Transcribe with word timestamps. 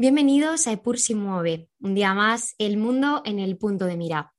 Bienvenidos 0.00 0.66
a 0.66 0.72
Epur 0.72 0.98
si 0.98 1.14
mueve, 1.14 1.68
un 1.78 1.94
día 1.94 2.14
más, 2.14 2.54
el 2.56 2.78
mundo 2.78 3.20
en 3.26 3.38
el 3.38 3.58
punto 3.58 3.84
de 3.84 3.98
mira. 3.98 4.32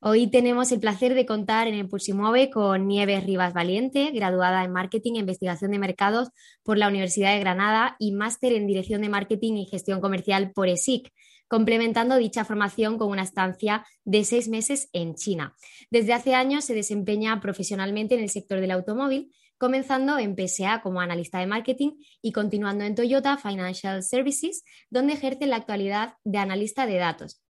Hoy 0.00 0.26
tenemos 0.26 0.72
el 0.72 0.80
placer 0.80 1.14
de 1.14 1.24
contar 1.24 1.68
en 1.68 1.74
Epur 1.74 2.00
si 2.00 2.12
mueve 2.12 2.50
con 2.50 2.88
Nieves 2.88 3.22
Rivas 3.22 3.54
Valiente, 3.54 4.10
graduada 4.10 4.64
en 4.64 4.72
Marketing 4.72 5.12
e 5.12 5.18
Investigación 5.20 5.70
de 5.70 5.78
Mercados 5.78 6.30
por 6.64 6.78
la 6.78 6.88
Universidad 6.88 7.32
de 7.32 7.38
Granada 7.38 7.94
y 8.00 8.10
máster 8.10 8.54
en 8.54 8.66
Dirección 8.66 9.02
de 9.02 9.08
Marketing 9.08 9.52
y 9.52 9.66
Gestión 9.66 10.00
Comercial 10.00 10.50
por 10.50 10.66
ESIC, 10.66 11.12
complementando 11.46 12.16
dicha 12.16 12.44
formación 12.44 12.98
con 12.98 13.08
una 13.08 13.22
estancia 13.22 13.86
de 14.04 14.24
seis 14.24 14.48
meses 14.48 14.88
en 14.92 15.14
China. 15.14 15.54
Desde 15.92 16.12
hace 16.12 16.34
años 16.34 16.64
se 16.64 16.74
desempeña 16.74 17.40
profesionalmente 17.40 18.16
en 18.16 18.20
el 18.20 18.30
sector 18.30 18.60
del 18.60 18.72
automóvil 18.72 19.30
comenzando 19.64 20.18
en 20.18 20.36
PSA 20.36 20.82
como 20.82 21.00
analista 21.00 21.38
de 21.38 21.46
marketing 21.46 21.92
y 22.20 22.32
continuando 22.32 22.84
en 22.84 22.94
Toyota 22.94 23.38
Financial 23.38 24.02
Services, 24.02 24.62
donde 24.90 25.14
ejerce 25.14 25.44
en 25.44 25.50
la 25.50 25.56
actualidad 25.56 26.18
de 26.22 26.36
analista 26.36 26.86
de 26.86 26.96
datos, 26.96 27.42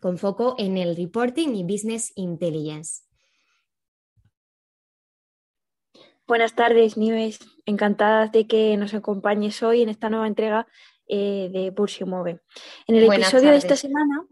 con 0.00 0.18
foco 0.18 0.54
en 0.56 0.76
el 0.76 0.94
reporting 0.94 1.56
y 1.56 1.64
business 1.64 2.12
intelligence. 2.14 3.02
Buenas 6.28 6.54
tardes, 6.54 6.96
Nieves. 6.96 7.40
Encantadas 7.66 8.30
de 8.30 8.46
que 8.46 8.76
nos 8.76 8.94
acompañes 8.94 9.60
hoy 9.64 9.82
en 9.82 9.88
esta 9.88 10.10
nueva 10.10 10.28
entrega 10.28 10.68
eh, 11.08 11.50
de 11.52 11.70
Bursio 11.70 12.06
Move. 12.06 12.40
En 12.86 12.94
el 12.94 13.12
episodio 13.12 13.50
de 13.50 13.56
esta 13.56 13.74
semana 13.74 14.28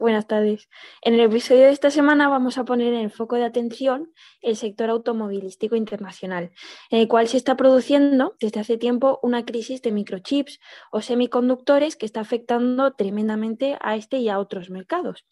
Buenas 0.00 0.26
tardes. 0.26 0.68
En 1.02 1.14
el 1.14 1.20
episodio 1.20 1.62
de 1.62 1.70
esta 1.70 1.88
semana 1.88 2.28
vamos 2.28 2.58
a 2.58 2.64
poner 2.64 2.92
en 2.92 3.00
el 3.00 3.10
foco 3.12 3.36
de 3.36 3.44
atención 3.44 4.12
el 4.40 4.56
sector 4.56 4.90
automovilístico 4.90 5.76
internacional, 5.76 6.50
en 6.90 6.98
el 6.98 7.06
cual 7.06 7.28
se 7.28 7.36
está 7.36 7.56
produciendo 7.56 8.34
desde 8.40 8.58
hace 8.58 8.76
tiempo 8.76 9.20
una 9.22 9.44
crisis 9.44 9.82
de 9.82 9.92
microchips 9.92 10.58
o 10.90 11.00
semiconductores 11.00 11.94
que 11.94 12.06
está 12.06 12.18
afectando 12.20 12.94
tremendamente 12.94 13.78
a 13.80 13.94
este 13.94 14.18
y 14.18 14.28
a 14.28 14.40
otros 14.40 14.68
mercados. 14.68 15.26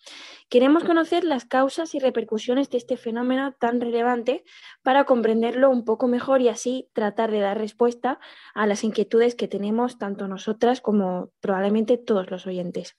Queremos 0.48 0.84
conocer 0.84 1.24
las 1.24 1.44
causas 1.44 1.96
y 1.96 1.98
repercusiones 1.98 2.70
de 2.70 2.78
este 2.78 2.96
fenómeno 2.96 3.54
tan 3.58 3.80
relevante 3.80 4.44
para 4.84 5.04
comprenderlo 5.04 5.70
un 5.70 5.84
poco 5.84 6.06
mejor 6.06 6.40
y 6.40 6.48
así 6.48 6.88
tratar 6.92 7.32
de 7.32 7.40
dar 7.40 7.58
respuesta 7.58 8.20
a 8.54 8.68
las 8.68 8.84
inquietudes 8.84 9.34
que 9.34 9.48
tenemos 9.48 9.98
tanto 9.98 10.28
nosotras 10.28 10.80
como 10.80 11.32
probablemente 11.40 11.98
todos 11.98 12.30
los 12.30 12.46
oyentes. 12.46 12.96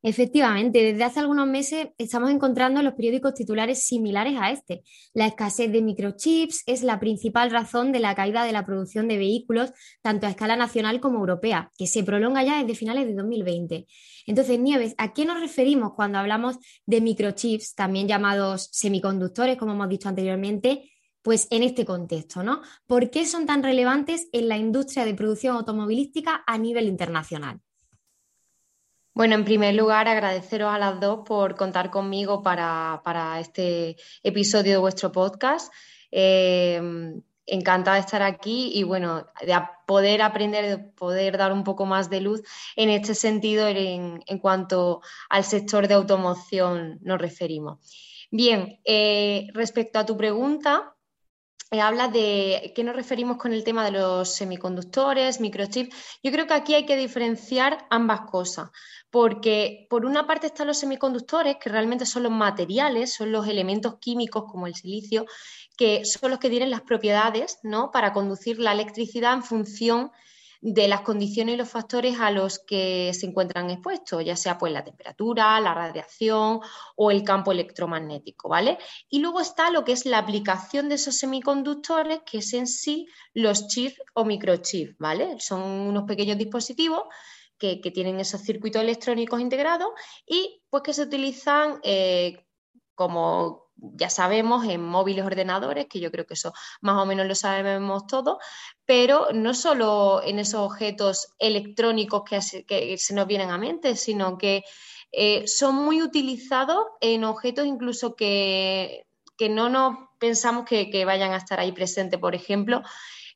Efectivamente, 0.00 0.80
desde 0.80 1.02
hace 1.02 1.18
algunos 1.18 1.48
meses 1.48 1.88
estamos 1.98 2.30
encontrando 2.30 2.78
en 2.78 2.86
los 2.86 2.94
periódicos 2.94 3.34
titulares 3.34 3.82
similares 3.82 4.36
a 4.38 4.52
este. 4.52 4.82
La 5.12 5.26
escasez 5.26 5.72
de 5.72 5.82
microchips 5.82 6.62
es 6.66 6.84
la 6.84 7.00
principal 7.00 7.50
razón 7.50 7.90
de 7.90 7.98
la 7.98 8.14
caída 8.14 8.44
de 8.44 8.52
la 8.52 8.64
producción 8.64 9.08
de 9.08 9.18
vehículos, 9.18 9.72
tanto 10.00 10.26
a 10.26 10.30
escala 10.30 10.54
nacional 10.54 11.00
como 11.00 11.18
europea, 11.18 11.72
que 11.76 11.88
se 11.88 12.04
prolonga 12.04 12.44
ya 12.44 12.62
desde 12.62 12.76
finales 12.76 13.08
de 13.08 13.14
2020. 13.14 13.86
Entonces, 14.26 14.60
Nieves, 14.60 14.94
¿a 14.98 15.12
qué 15.12 15.24
nos 15.24 15.40
referimos 15.40 15.94
cuando 15.96 16.18
hablamos 16.18 16.58
de 16.86 17.00
microchips, 17.00 17.74
también 17.74 18.06
llamados 18.06 18.68
semiconductores, 18.70 19.56
como 19.56 19.72
hemos 19.72 19.88
dicho 19.88 20.08
anteriormente? 20.08 20.92
Pues 21.22 21.48
en 21.50 21.64
este 21.64 21.84
contexto, 21.84 22.44
¿no? 22.44 22.62
¿Por 22.86 23.10
qué 23.10 23.26
son 23.26 23.46
tan 23.46 23.64
relevantes 23.64 24.28
en 24.30 24.46
la 24.48 24.56
industria 24.56 25.04
de 25.04 25.14
producción 25.14 25.56
automovilística 25.56 26.44
a 26.46 26.56
nivel 26.56 26.86
internacional? 26.86 27.60
Bueno, 29.18 29.34
en 29.34 29.44
primer 29.44 29.74
lugar, 29.74 30.06
agradeceros 30.06 30.72
a 30.72 30.78
las 30.78 31.00
dos 31.00 31.22
por 31.26 31.56
contar 31.56 31.90
conmigo 31.90 32.40
para, 32.40 33.40
este 33.40 33.96
episodio 34.22 34.70
de 34.70 34.78
vuestro 34.78 35.10
podcast. 35.10 35.72
Eh, 36.12 36.80
encantada 37.44 37.96
de 37.96 38.02
estar 38.02 38.22
aquí 38.22 38.70
y 38.72 38.84
bueno, 38.84 39.26
de 39.44 39.58
poder 39.88 40.22
aprender, 40.22 40.66
de 40.66 40.78
poder 40.78 41.36
dar 41.36 41.52
un 41.52 41.64
poco 41.64 41.84
más 41.84 42.10
de 42.10 42.20
luz 42.20 42.42
en 42.76 42.90
este 42.90 43.16
sentido 43.16 43.66
en, 43.66 44.22
cuanto 44.40 45.00
al 45.28 45.42
sector 45.42 45.88
de 45.88 45.94
automoción 45.94 47.00
nos 47.02 47.20
referimos. 47.20 47.80
Bien, 48.30 48.78
eh, 48.84 49.48
respecto 49.52 49.98
a 49.98 50.06
tu 50.06 50.16
pregunta, 50.16 50.94
habla 51.70 52.08
de 52.08 52.72
qué 52.74 52.82
nos 52.82 52.96
referimos 52.96 53.36
con 53.36 53.52
el 53.52 53.62
tema 53.62 53.84
de 53.84 53.92
los 53.92 54.34
semiconductores, 54.34 55.40
microchips. 55.40 55.94
Yo 56.22 56.32
creo 56.32 56.46
que 56.46 56.54
aquí 56.54 56.74
hay 56.74 56.86
que 56.86 56.96
diferenciar 56.96 57.86
ambas 57.90 58.22
cosas 58.22 58.70
porque 59.10 59.86
por 59.88 60.04
una 60.04 60.26
parte 60.26 60.46
están 60.46 60.66
los 60.66 60.78
semiconductores, 60.78 61.56
que 61.56 61.70
realmente 61.70 62.06
son 62.06 62.24
los 62.24 62.32
materiales, 62.32 63.14
son 63.14 63.32
los 63.32 63.46
elementos 63.46 63.98
químicos 64.00 64.44
como 64.50 64.66
el 64.66 64.74
silicio, 64.74 65.26
que 65.76 66.04
son 66.04 66.30
los 66.30 66.38
que 66.38 66.50
tienen 66.50 66.70
las 66.70 66.82
propiedades 66.82 67.58
¿no? 67.62 67.90
para 67.90 68.12
conducir 68.12 68.58
la 68.58 68.72
electricidad 68.72 69.34
en 69.34 69.42
función 69.42 70.10
las 70.60 71.02
condiciones 71.02 71.54
y 71.54 71.58
los 71.58 71.68
factores 71.68 72.18
a 72.20 72.30
los 72.30 72.58
que 72.58 73.12
se 73.14 73.26
encuentran 73.26 73.70
expuestos, 73.70 74.24
ya 74.24 74.36
sea 74.36 74.58
pues 74.58 74.72
la 74.72 74.82
temperatura, 74.82 75.60
la 75.60 75.74
radiación 75.74 76.60
o 76.96 77.10
el 77.10 77.22
campo 77.22 77.52
electromagnético, 77.52 78.48
¿vale? 78.48 78.78
Y 79.08 79.20
luego 79.20 79.40
está 79.40 79.70
lo 79.70 79.84
que 79.84 79.92
es 79.92 80.04
la 80.04 80.18
aplicación 80.18 80.88
de 80.88 80.96
esos 80.96 81.16
semiconductores, 81.16 82.20
que 82.26 82.38
es 82.38 82.52
en 82.54 82.66
sí 82.66 83.06
los 83.34 83.68
chips 83.68 84.00
o 84.14 84.24
microchips, 84.24 84.96
¿vale? 84.98 85.38
Son 85.38 85.62
unos 85.62 86.04
pequeños 86.04 86.38
dispositivos 86.38 87.04
que, 87.58 87.76
tienen 87.92 88.20
esos 88.20 88.40
circuitos 88.42 88.82
electrónicos 88.82 89.40
integrados 89.40 89.88
y 90.26 90.62
pues 90.70 90.82
que 90.82 90.92
se 90.92 91.02
utilizan 91.02 91.80
eh, 91.82 92.44
como 92.94 93.67
ya 93.80 94.10
sabemos 94.10 94.66
en 94.66 94.84
móviles 94.84 95.24
ordenadores, 95.24 95.86
que 95.86 96.00
yo 96.00 96.10
creo 96.10 96.26
que 96.26 96.34
eso 96.34 96.52
más 96.80 97.02
o 97.02 97.06
menos 97.06 97.26
lo 97.26 97.34
sabemos 97.34 98.06
todos, 98.06 98.38
pero 98.84 99.28
no 99.32 99.54
solo 99.54 100.22
en 100.24 100.38
esos 100.38 100.60
objetos 100.60 101.34
electrónicos 101.38 102.22
que, 102.24 102.96
se 102.98 103.14
nos 103.14 103.26
vienen 103.26 103.50
a 103.50 103.58
mente, 103.58 103.96
sino 103.96 104.36
que 104.38 104.64
eh, 105.12 105.46
son 105.46 105.76
muy 105.76 106.02
utilizados 106.02 106.84
en 107.00 107.24
objetos 107.24 107.66
incluso 107.66 108.14
que, 108.14 109.06
no 109.50 109.68
nos 109.68 109.96
pensamos 110.18 110.64
que, 110.64 110.90
que 110.90 111.04
vayan 111.04 111.32
a 111.32 111.36
estar 111.36 111.60
ahí 111.60 111.70
presentes. 111.70 112.18
Por 112.18 112.34
ejemplo, 112.34 112.82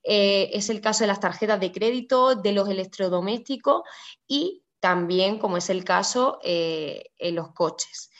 eh, 0.04 0.50
es 0.52 0.68
el 0.68 0.80
caso 0.80 1.04
de 1.04 1.08
las 1.08 1.20
tarjetas 1.20 1.60
de 1.60 1.70
crédito, 1.70 2.34
de 2.34 2.52
los 2.52 2.68
electrodomésticos 2.68 3.82
y 4.26 4.64
también, 4.80 5.38
como 5.38 5.56
es 5.58 5.70
el 5.70 5.84
caso, 5.84 6.40
eh, 6.42 7.04
en 7.18 7.36
los 7.36 7.52
coches. 7.52 8.10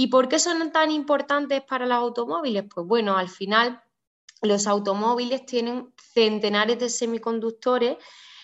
¿Y 0.00 0.06
por 0.06 0.28
qué 0.28 0.38
son 0.38 0.70
tan 0.70 0.92
importantes 0.92 1.60
para 1.62 1.84
los 1.84 1.96
automóviles? 1.96 2.66
Pues 2.72 2.86
bueno, 2.86 3.18
al 3.18 3.28
final 3.28 3.82
los 4.42 4.68
automóviles 4.68 5.44
tienen 5.44 5.92
centenares 6.14 6.78
de 6.78 6.88
semiconductores 6.88 7.96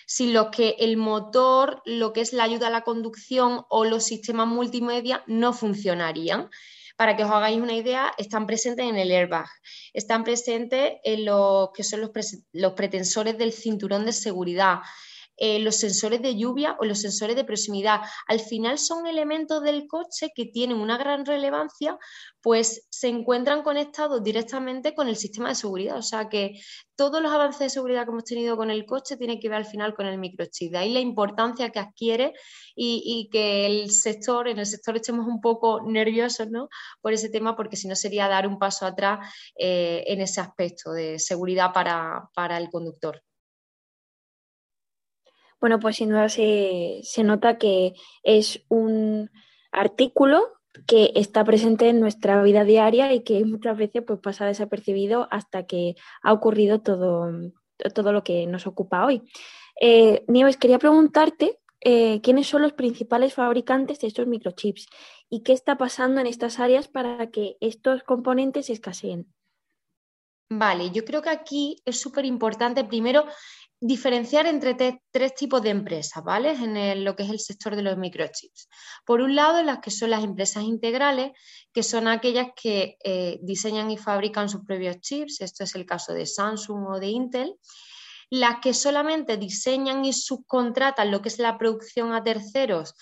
sin 0.05 0.33
los 0.33 0.47
que 0.47 0.75
el 0.79 0.97
motor, 0.97 1.81
lo 1.85 2.11
que 2.11 2.19
es 2.19 2.33
la 2.33 2.43
ayuda 2.43 2.67
a 2.67 2.71
la 2.71 2.81
conducción 2.81 3.63
o 3.69 3.85
los 3.85 4.03
sistemas 4.03 4.49
multimedia 4.49 5.23
no 5.27 5.53
funcionarían. 5.53 6.49
Para 6.97 7.15
que 7.15 7.23
os 7.23 7.31
hagáis 7.31 7.61
una 7.61 7.73
idea, 7.73 8.13
están 8.17 8.47
presentes 8.47 8.85
en 8.85 8.97
el 8.97 9.09
airbag, 9.09 9.47
están 9.93 10.25
presentes 10.25 10.95
en 11.05 11.23
lo 11.23 11.71
que 11.73 11.85
son 11.85 12.01
los, 12.01 12.11
los 12.51 12.73
pretensores 12.73 13.37
del 13.37 13.53
cinturón 13.53 14.03
de 14.03 14.11
seguridad, 14.11 14.79
eh, 15.37 15.59
los 15.59 15.75
sensores 15.75 16.21
de 16.21 16.35
lluvia 16.35 16.77
o 16.79 16.85
los 16.85 17.01
sensores 17.01 17.35
de 17.35 17.43
proximidad. 17.43 18.01
Al 18.27 18.39
final 18.39 18.77
son 18.77 19.07
elementos 19.07 19.61
del 19.63 19.87
coche 19.87 20.31
que 20.33 20.45
tienen 20.45 20.77
una 20.77 20.97
gran 20.97 21.25
relevancia, 21.25 21.97
pues 22.41 22.87
se 22.89 23.07
encuentran 23.07 23.63
conectados 23.63 24.23
directamente 24.23 24.93
con 24.93 25.07
el 25.07 25.15
sistema 25.17 25.49
de 25.49 25.55
seguridad. 25.55 25.97
O 25.97 26.01
sea 26.01 26.29
que 26.29 26.59
todos 26.95 27.21
los 27.21 27.31
avances 27.33 27.59
de 27.59 27.69
seguridad 27.69 28.05
que 28.05 28.11
hemos 28.11 28.23
tenido 28.23 28.55
con 28.55 28.71
el 28.71 28.85
coche 28.85 29.17
tienen 29.17 29.39
que 29.39 29.49
ver 29.49 29.57
al 29.57 29.65
final 29.65 29.93
con 29.95 30.05
el 30.05 30.17
microchip. 30.17 30.71
De 30.71 30.77
ahí 30.77 30.93
la 30.93 30.99
importancia 31.01 31.69
que 31.69 31.79
adquiere 31.79 32.33
y, 32.75 33.29
que 33.31 33.65
el 33.65 33.91
sector, 33.91 34.47
en 34.47 34.59
el 34.59 34.65
sector 34.65 34.95
estemos 34.95 35.27
un 35.27 35.41
poco 35.41 35.81
nerviosos 35.81 36.49
¿no? 36.49 36.69
por 37.01 37.13
ese 37.13 37.29
tema, 37.29 37.55
porque 37.55 37.75
si 37.75 37.87
no 37.87 37.95
sería 37.95 38.27
dar 38.27 38.47
un 38.47 38.59
paso 38.59 38.85
atrás 38.85 39.33
eh, 39.57 40.03
en 40.07 40.21
ese 40.21 40.41
aspecto 40.41 40.91
de 40.91 41.19
seguridad 41.19 41.71
para 41.73 42.57
el 42.57 42.69
conductor. 42.69 43.21
Bueno, 45.59 45.79
pues 45.79 45.97
sin 45.97 46.09
duda 46.09 46.29
se, 46.29 47.01
nota 47.23 47.57
que 47.57 47.93
es 48.23 48.63
un 48.69 49.29
artículo 49.71 50.43
que 50.87 51.11
está 51.15 51.43
presente 51.43 51.89
en 51.89 51.99
nuestra 51.99 52.41
vida 52.43 52.65
diaria 52.65 53.13
y 53.13 53.23
que 53.23 53.43
muchas 53.45 53.77
veces 53.77 54.03
pues, 54.05 54.19
pasa 54.19 54.45
desapercibido 54.45 55.27
hasta 55.31 55.65
que 55.65 55.95
ha 56.21 56.33
ocurrido 56.33 56.81
todo, 56.81 57.31
todo 57.93 58.11
lo 58.11 58.23
que 58.23 58.45
nos 58.47 58.67
ocupa 58.67 59.05
hoy. 59.05 59.21
Eh, 59.79 60.23
Nieves, 60.27 60.57
quería 60.57 60.79
preguntarte 60.79 61.59
eh, 61.81 62.19
quiénes 62.21 62.47
son 62.47 62.61
los 62.61 62.73
principales 62.73 63.33
fabricantes 63.33 63.99
de 63.99 64.07
estos 64.07 64.27
microchips 64.27 64.87
y 65.29 65.43
qué 65.43 65.53
está 65.53 65.77
pasando 65.77 66.19
en 66.21 66.27
estas 66.27 66.59
áreas 66.59 66.87
para 66.87 67.29
que 67.29 67.57
estos 67.59 68.03
componentes 68.03 68.69
escaseen. 68.69 69.27
Vale, 70.49 70.91
yo 70.91 71.05
creo 71.05 71.21
que 71.21 71.29
aquí 71.29 71.81
es 71.85 71.99
súper 71.99 72.25
importante 72.25 72.83
primero 72.83 73.25
diferenciar 73.79 74.47
entre 74.47 74.75
tres 75.11 75.35
tipos 75.35 75.61
de 75.61 75.69
empresas, 75.69 76.23
¿vale? 76.23 76.51
En 76.51 77.03
lo 77.03 77.15
que 77.15 77.23
es 77.23 77.29
el 77.29 77.39
sector 77.39 77.75
de 77.75 77.83
los 77.83 77.97
microchips. 77.97 78.69
Por 79.05 79.21
un 79.21 79.35
lado, 79.35 79.61
las 79.63 79.79
que 79.79 79.91
son 79.91 80.09
las 80.09 80.23
empresas 80.23 80.63
integrales, 80.63 81.31
que 81.73 81.83
son 81.83 82.07
aquellas 82.07 82.47
que 82.55 82.97
eh, 83.03 83.39
diseñan 83.41 83.91
y 83.91 83.97
fabrican 83.97 84.49
sus 84.49 84.65
propios 84.65 84.99
chips. 85.01 85.41
Esto 85.41 85.63
es 85.63 85.75
el 85.75 85.85
caso 85.85 86.13
de 86.13 86.25
Samsung 86.25 86.87
o 86.87 86.99
de 86.99 87.07
Intel. 87.07 87.55
las 88.31 88.59
que 88.59 88.73
solamente 88.73 89.37
diseñan 89.37 90.03
y 90.03 90.11
subcontratan 90.11 91.11
lo 91.11 91.21
que 91.21 91.29
es 91.29 91.37
la 91.37 91.59
producción 91.59 92.11
a 92.11 92.23
terceros 92.23 92.95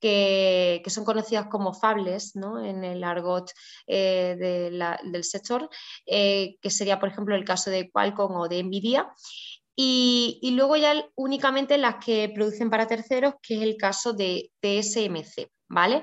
que, 0.00 0.82
son 0.86 1.04
conocidas 1.04 1.46
como 1.50 1.74
fables 1.74 2.34
en 2.36 2.84
el 2.84 3.02
argot 3.04 3.50
eh, 3.86 4.36
del 4.38 5.24
sector, 5.24 5.68
eh, 6.06 6.56
que 6.60 6.70
sería, 6.70 7.00
por 7.00 7.08
ejemplo, 7.08 7.34
el 7.34 7.44
caso 7.44 7.70
de 7.70 7.90
Qualcomm 7.90 8.36
o 8.36 8.48
de 8.48 8.62
Nvidia. 8.62 9.12
Y, 9.80 10.50
luego 10.56 10.76
ya 10.76 11.08
únicamente 11.14 11.78
las 11.78 12.04
que 12.04 12.32
producen 12.34 12.68
para 12.68 12.88
terceros, 12.88 13.34
que 13.40 13.58
es 13.58 13.62
el 13.62 13.76
caso 13.76 14.12
de 14.12 14.50
TSMC, 14.60 15.52
¿vale? 15.68 16.02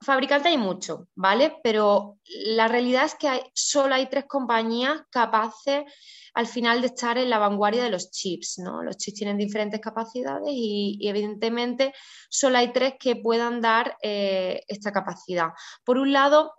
Fabricante 0.00 0.48
hay 0.48 0.56
mucho, 0.56 1.06
¿vale? 1.14 1.58
Pero 1.62 2.16
la 2.24 2.68
realidad 2.68 3.04
es 3.04 3.16
que 3.16 3.28
solo 3.52 3.94
hay 3.94 4.08
tres 4.08 4.24
compañías 4.24 5.02
capaces 5.10 5.84
al 6.32 6.46
final 6.46 6.80
de 6.80 6.86
estar 6.86 7.18
en 7.18 7.28
la 7.28 7.38
vanguardia 7.38 7.84
de 7.84 7.90
los 7.90 8.10
chips, 8.12 8.58
¿no? 8.60 8.82
Los 8.82 8.96
chips 8.96 9.18
tienen 9.18 9.36
diferentes 9.36 9.78
capacidades 9.78 10.48
y, 10.50 11.00
evidentemente 11.02 11.92
solo 12.30 12.56
hay 12.56 12.72
tres 12.72 12.94
que 12.98 13.16
puedan 13.16 13.60
dar 13.60 13.98
eh, 14.02 14.62
esta 14.68 14.90
capacidad. 14.90 15.48
Por 15.84 15.98
un 15.98 16.14
lado, 16.14 16.54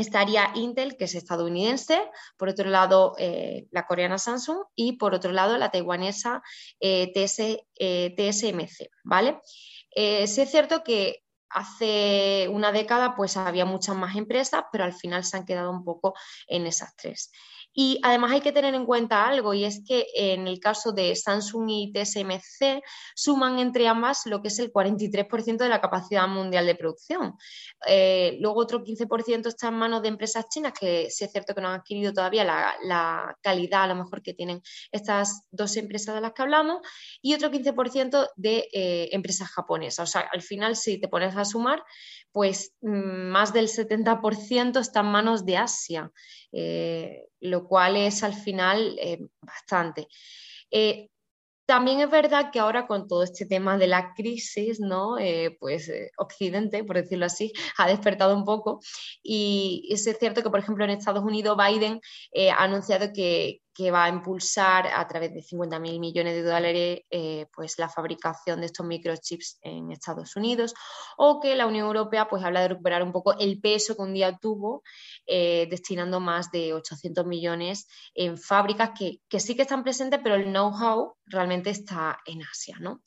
estaría 0.00 0.50
Intel, 0.54 0.96
que 0.96 1.04
es 1.04 1.14
estadounidense, 1.14 2.00
por 2.36 2.48
otro 2.48 2.68
lado 2.68 3.14
eh, 3.18 3.66
la 3.70 3.86
coreana 3.86 4.18
Samsung 4.18 4.58
y 4.74 4.98
por 4.98 5.14
otro 5.14 5.32
lado 5.32 5.56
la 5.58 5.70
taiwanesa 5.70 6.42
eh, 6.80 7.12
TSMC, 7.14 8.90
¿vale? 9.04 9.40
sí 9.92 10.40
es 10.40 10.50
cierto 10.50 10.84
que 10.84 11.24
hace 11.50 12.48
una 12.48 12.72
década 12.72 13.14
pues 13.16 13.36
había 13.36 13.64
muchas 13.64 13.96
más 13.96 14.16
empresas, 14.16 14.64
pero 14.70 14.84
al 14.84 14.94
final 14.94 15.24
se 15.24 15.36
han 15.36 15.44
quedado 15.44 15.70
un 15.70 15.84
poco 15.84 16.14
en 16.46 16.66
esas 16.66 16.94
tres. 16.96 17.32
Y 17.82 17.98
además 18.02 18.32
hay 18.32 18.42
que 18.42 18.52
tener 18.52 18.74
en 18.74 18.84
cuenta 18.84 19.26
algo, 19.26 19.54
y 19.54 19.64
es 19.64 19.82
que 19.88 20.06
en 20.14 20.46
el 20.46 20.60
caso 20.60 20.92
de 20.92 21.16
Samsung 21.16 21.70
y 21.70 21.92
TSMC 21.94 22.82
suman 23.14 23.58
entre 23.58 23.88
ambas 23.88 24.26
lo 24.26 24.42
que 24.42 24.48
es 24.48 24.58
el 24.58 24.70
43% 24.70 25.56
de 25.56 25.68
la 25.70 25.80
capacidad 25.80 26.28
mundial 26.28 26.66
de 26.66 26.74
producción. 26.74 27.38
Eh, 27.86 28.36
luego 28.38 28.60
otro 28.60 28.84
15% 28.84 29.46
está 29.46 29.68
en 29.68 29.78
manos 29.78 30.02
de 30.02 30.08
empresas 30.08 30.46
chinas, 30.50 30.74
que 30.78 31.08
sí 31.08 31.24
es 31.24 31.32
cierto 31.32 31.54
que 31.54 31.62
no 31.62 31.68
han 31.68 31.80
adquirido 31.80 32.12
todavía 32.12 32.44
la, 32.44 33.34
calidad 33.40 33.84
a 33.84 33.86
lo 33.86 33.94
mejor 33.94 34.20
que 34.20 34.34
tienen 34.34 34.60
estas 34.92 35.46
dos 35.50 35.74
empresas 35.78 36.14
de 36.14 36.20
las 36.20 36.34
que 36.34 36.42
hablamos, 36.42 36.80
y 37.22 37.32
otro 37.32 37.50
15% 37.50 38.28
de 38.36 38.68
eh, 38.74 39.08
empresas 39.12 39.48
japonesas. 39.48 40.06
O 40.06 40.12
sea, 40.12 40.28
al 40.30 40.42
final, 40.42 40.76
si 40.76 41.00
te 41.00 41.08
pones 41.08 41.34
a 41.34 41.46
sumar, 41.46 41.82
pues 42.30 42.74
mm, 42.82 43.30
más 43.30 43.54
del 43.54 43.68
70% 43.68 44.80
está 44.80 45.00
en 45.00 45.06
manos 45.06 45.46
de 45.46 45.56
Asia. 45.56 46.12
Eh, 46.52 47.28
lo 47.40 47.66
cual 47.70 47.96
es 47.96 48.24
al 48.24 48.34
final 48.34 48.98
eh, 49.00 49.28
bastante. 49.40 50.08
Eh, 50.72 51.08
también 51.66 52.00
es 52.00 52.10
verdad 52.10 52.50
que 52.50 52.58
ahora 52.58 52.88
con 52.88 53.06
todo 53.06 53.22
este 53.22 53.46
tema 53.46 53.78
de 53.78 53.86
la 53.86 54.12
crisis, 54.14 54.80
¿no? 54.80 55.14
pues 55.60 55.88
Occidente, 56.16 56.82
por 56.82 56.96
decirlo 56.96 57.26
así, 57.26 57.52
ha 57.78 57.86
despertado 57.86 58.36
un 58.36 58.44
poco. 58.44 58.80
Y 59.22 59.88
es 59.88 60.02
cierto 60.02 60.42
que, 60.42 60.50
por 60.50 60.58
ejemplo, 60.58 60.82
en 60.82 60.90
Estados 60.90 61.22
Unidos 61.22 61.56
Biden 61.56 62.00
ha 62.50 62.64
anunciado 62.64 63.12
que, 63.14 63.60
que 63.72 63.90
va 63.90 64.04
a 64.04 64.08
impulsar 64.08 64.88
a 64.88 65.06
través 65.06 65.32
de 65.32 65.42
50.000 65.42 66.00
millones 66.00 66.34
de 66.34 66.42
dólares 66.42 67.00
eh, 67.10 67.46
pues 67.54 67.78
la 67.78 67.88
fabricación 67.88 68.60
de 68.60 68.66
estos 68.66 68.86
microchips 68.86 69.58
en 69.62 69.92
Estados 69.92 70.36
Unidos 70.36 70.74
o 71.16 71.40
que 71.40 71.54
la 71.54 71.66
Unión 71.66 71.86
Europea 71.86 72.28
pues 72.28 72.42
habla 72.42 72.62
de 72.62 72.68
recuperar 72.68 73.02
un 73.02 73.12
poco 73.12 73.38
el 73.38 73.60
peso 73.60 73.96
que 73.96 74.02
un 74.02 74.14
día 74.14 74.36
tuvo 74.38 74.82
eh, 75.26 75.66
destinando 75.70 76.20
más 76.20 76.50
de 76.50 76.74
800 76.74 77.26
millones 77.26 77.86
en 78.14 78.38
fábricas 78.38 78.90
que, 78.98 79.40
sí 79.40 79.54
que 79.54 79.62
están 79.62 79.82
presentes 79.82 80.20
pero 80.22 80.34
el 80.34 80.44
know-how 80.44 81.16
realmente 81.26 81.70
está 81.70 82.18
en 82.26 82.42
Asia, 82.42 82.76
¿no? 82.80 83.00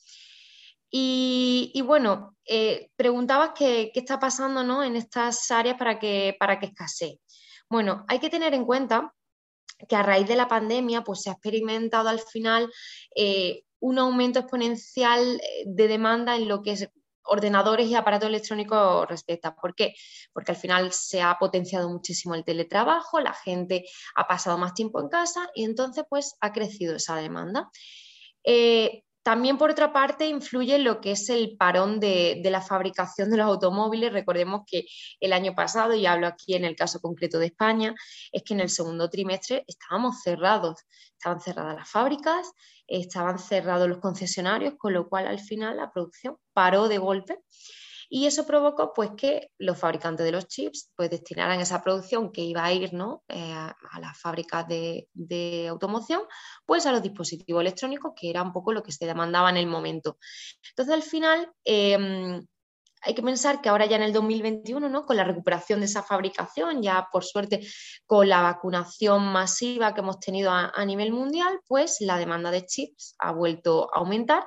Y, 0.96 1.82
bueno, 1.88 2.38
eh, 2.46 2.92
preguntabas 2.96 3.54
qué, 3.58 3.92
está 3.96 4.20
pasando 4.20 4.64
¿no? 4.64 4.84
en 4.84 4.96
estas 4.96 5.50
áreas 5.50 5.76
para 5.76 5.98
que, 5.98 6.36
para 6.40 6.60
que 6.60 6.68
escasee. 6.68 7.20
Bueno, 7.68 8.06
hay 8.08 8.20
que 8.20 8.30
tener 8.30 8.54
en 8.54 8.64
cuenta 8.64 9.12
que 9.88 9.96
a 9.96 10.04
raíz 10.04 10.28
de 10.28 10.36
la 10.36 10.48
pandemia 10.48 11.04
pues, 11.04 11.22
se 11.22 11.30
ha 11.30 11.34
experimentado 11.34 12.10
al 12.10 12.20
final 12.20 12.72
eh, 13.16 13.64
un 13.80 14.00
aumento 14.00 14.40
exponencial 14.40 15.42
eh, 15.42 15.64
de 15.66 15.88
demanda 15.88 16.36
en 16.36 16.48
lo 16.48 16.62
que 16.62 16.72
es 16.72 16.90
ordenadores 17.26 17.88
y 17.88 17.96
aparatos 17.96 18.30
electrónicos 18.30 19.08
respecta. 19.08 19.56
¿Por 19.56 19.76
qué? 19.76 19.96
Porque 20.34 20.52
al 20.52 20.58
final 20.58 20.92
se 20.92 21.22
ha 21.22 21.38
potenciado 21.40 21.90
muchísimo 21.90 22.36
el 22.36 22.44
teletrabajo, 22.44 23.20
la 23.20 23.34
gente 23.34 23.86
ha 24.16 24.28
pasado 24.28 24.58
más 24.58 24.74
tiempo 24.74 25.00
en 25.00 25.10
casa 25.10 25.50
y 25.56 25.64
entonces 25.64 26.06
pues 26.10 26.36
ha 26.42 26.52
crecido 26.52 26.96
esa 26.96 27.16
demanda. 27.16 27.70
Eh, 28.44 29.04
también, 29.24 29.58
por 29.58 29.72
otra 29.72 29.94
parte, 29.94 30.28
influye 30.28 30.78
lo 30.80 31.00
que 31.00 31.12
es 31.12 31.30
el 31.30 31.56
parón 31.56 32.02
de, 32.02 32.42
la 32.44 32.62
fabricación 32.62 33.30
de 33.32 33.38
los 33.38 33.48
automóviles. 33.48 34.12
Recordemos 34.12 34.64
que 34.68 34.86
el 35.22 35.32
año 35.32 35.56
pasado, 35.56 35.94
y 35.96 36.06
hablo 36.06 36.28
aquí 36.28 36.56
en 36.56 36.66
el 36.66 36.76
caso 36.76 37.00
concreto 37.00 37.40
de 37.40 37.46
España, 37.46 37.96
es 38.34 38.44
que 38.44 38.54
en 38.54 38.60
el 38.60 38.70
segundo 38.70 39.10
trimestre 39.10 39.64
estábamos 39.66 40.22
cerrados. 40.22 40.84
Estaban 41.14 41.40
cerradas 41.40 41.76
las 41.76 41.90
fábricas, 41.90 42.52
estaban 42.86 43.40
cerrados 43.40 43.88
los 43.88 44.00
concesionarios, 44.00 44.74
con 44.78 44.92
lo 44.92 45.08
cual 45.08 45.28
al 45.28 45.40
final 45.40 45.78
la 45.78 45.90
producción 45.90 46.36
paró 46.52 46.90
de 46.90 46.98
golpe. 46.98 47.40
Y 48.16 48.28
eso 48.28 48.46
provocó 48.46 48.94
pues, 48.94 49.10
que 49.18 49.50
los 49.58 49.76
fabricantes 49.76 50.24
de 50.24 50.32
los 50.32 50.48
chips 50.48 50.92
pues, 50.96 51.10
destinaran 51.10 51.60
esa 51.60 51.82
producción 51.82 52.32
que 52.32 52.42
iba 52.42 52.64
a 52.64 52.72
ir 52.72 52.94
¿no? 52.94 53.24
Eh, 53.28 53.52
a, 53.52 53.76
las 54.00 54.20
fábricas 54.20 54.68
de, 54.68 55.68
automoción, 55.68 56.22
pues 56.64 56.86
a 56.86 56.92
los 56.92 57.02
dispositivos 57.02 57.62
electrónicos, 57.62 58.14
que 58.16 58.30
era 58.30 58.44
un 58.44 58.54
poco 58.54 58.72
lo 58.72 58.84
que 58.84 58.92
se 58.92 59.08
demandaba 59.08 59.50
en 59.50 59.58
el 59.58 59.66
momento. 59.66 60.20
Entonces, 60.70 60.94
al 60.94 61.02
final, 61.02 61.52
em, 61.64 62.46
hay 63.04 63.14
que 63.14 63.22
pensar 63.22 63.62
que 63.62 63.70
ahora 63.70 63.86
ya 63.86 63.98
en 63.98 64.04
el 64.04 64.14
2021, 64.14 64.88
¿no? 64.90 65.06
con 65.06 65.18
la 65.18 65.24
recuperación 65.24 65.80
de 65.82 65.86
esa 65.88 66.04
fabricación, 66.04 66.82
ya 66.82 67.08
por 67.12 67.24
suerte 67.24 67.68
con 68.06 68.30
la 68.30 68.42
vacunación 68.42 69.32
masiva 69.32 69.94
que 69.94 70.02
hemos 70.02 70.20
tenido 70.20 70.52
a, 70.52 70.86
nivel 70.86 71.12
mundial, 71.12 71.60
pues 71.68 71.98
la 72.00 72.18
demanda 72.18 72.52
de 72.52 72.66
chips 72.66 73.16
ha 73.20 73.32
vuelto 73.32 73.90
a 73.94 74.00
aumentar 74.00 74.46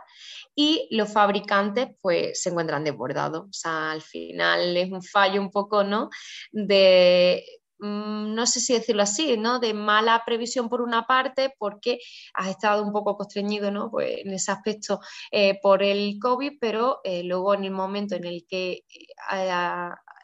y 0.54 0.88
los 0.90 1.12
fabricantes 1.12 1.88
pues 2.00 2.42
se 2.42 2.50
encuentran 2.50 2.84
desbordados. 2.84 3.44
O 3.44 3.52
sea, 3.52 3.90
al 3.90 4.02
final 4.02 4.76
es 4.76 4.90
un 4.90 5.02
fallo 5.02 5.40
un 5.40 5.50
poco, 5.50 5.84
¿no? 5.84 6.10
De 6.52 7.44
no 7.78 8.46
sé 8.46 8.60
si 8.60 8.72
decirlo 8.74 9.02
así, 9.02 9.36
¿no? 9.36 9.58
De 9.58 9.74
mala 9.74 10.22
previsión 10.24 10.68
por 10.68 10.80
una 10.80 11.06
parte, 11.06 11.54
porque 11.58 11.98
has 12.34 12.48
estado 12.48 12.82
un 12.82 12.92
poco 12.92 13.16
constreñido, 13.16 13.70
¿no? 13.70 13.90
Pues 13.90 14.18
en 14.24 14.32
ese 14.32 14.52
aspecto 14.52 15.00
eh, 15.30 15.58
por 15.60 15.82
el 15.82 16.18
COVID, 16.20 16.54
pero 16.60 17.00
eh, 17.04 17.22
luego 17.24 17.54
en 17.54 17.64
el 17.64 17.72
momento 17.72 18.14
en 18.14 18.24
el 18.24 18.46
que 18.48 18.84
eh, 19.32 19.50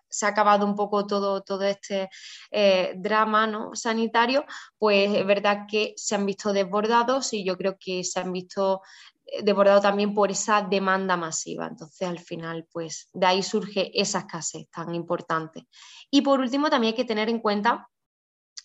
se 0.09 0.27
ha 0.27 0.29
acabado 0.29 0.67
un 0.67 0.77
poco 0.77 1.07
todo, 1.07 1.43
todo 1.43 1.65
este 1.65 2.11
drama 2.97 3.47
¿no? 3.47 3.75
sanitario, 3.75 4.45
pues 4.77 5.11
es 5.15 5.25
verdad 5.25 5.61
que 5.67 5.95
se 5.97 6.15
han 6.15 6.27
visto 6.27 6.53
desbordados 6.53 7.33
y 7.33 7.45
yo 7.45 7.57
creo 7.57 7.79
que 7.79 8.05
se 8.05 8.21
han 8.21 8.31
visto 8.31 8.83
desbordado 9.43 9.81
también 9.81 10.15
por 10.15 10.31
esa 10.31 10.63
demanda 10.63 11.17
masiva. 11.17 11.67
Entonces, 11.67 12.09
al 12.09 12.19
final, 12.19 12.67
pues 12.71 13.09
de 13.13 13.27
ahí 13.27 13.43
surge 13.43 13.91
esa 13.95 14.21
escasez 14.21 14.69
tan 14.71 14.95
importante. 14.95 15.67
Y 16.11 16.23
por 16.23 16.41
último, 16.41 16.71
también 16.71 16.93
hay 16.93 16.97
que 16.97 17.05
tener 17.05 17.29
en 17.29 17.41
cuenta 17.41 17.89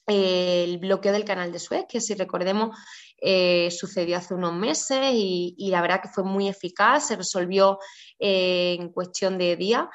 eh, 0.09 0.63
el 0.63 0.77
bloqueo 0.77 1.11
del 1.11 1.25
canal 1.25 1.51
de 1.51 1.59
Suez, 1.59 1.85
que 1.87 1.99
si 1.99 2.13
recordemos 2.13 2.77
eh, 3.19 3.69
sucedió 3.71 4.17
hace 4.17 4.33
unos 4.33 4.53
meses 4.53 5.11
y, 5.13 5.67
la 5.69 5.81
verdad 5.81 6.01
que 6.01 6.07
fue 6.07 6.23
muy 6.23 6.47
eficaz, 6.47 7.07
se 7.07 7.17
resolvió 7.17 7.77
eh, 8.17 8.77
en 8.79 8.89
cuestión 8.89 9.37
de 9.37 9.57
días. 9.57 9.87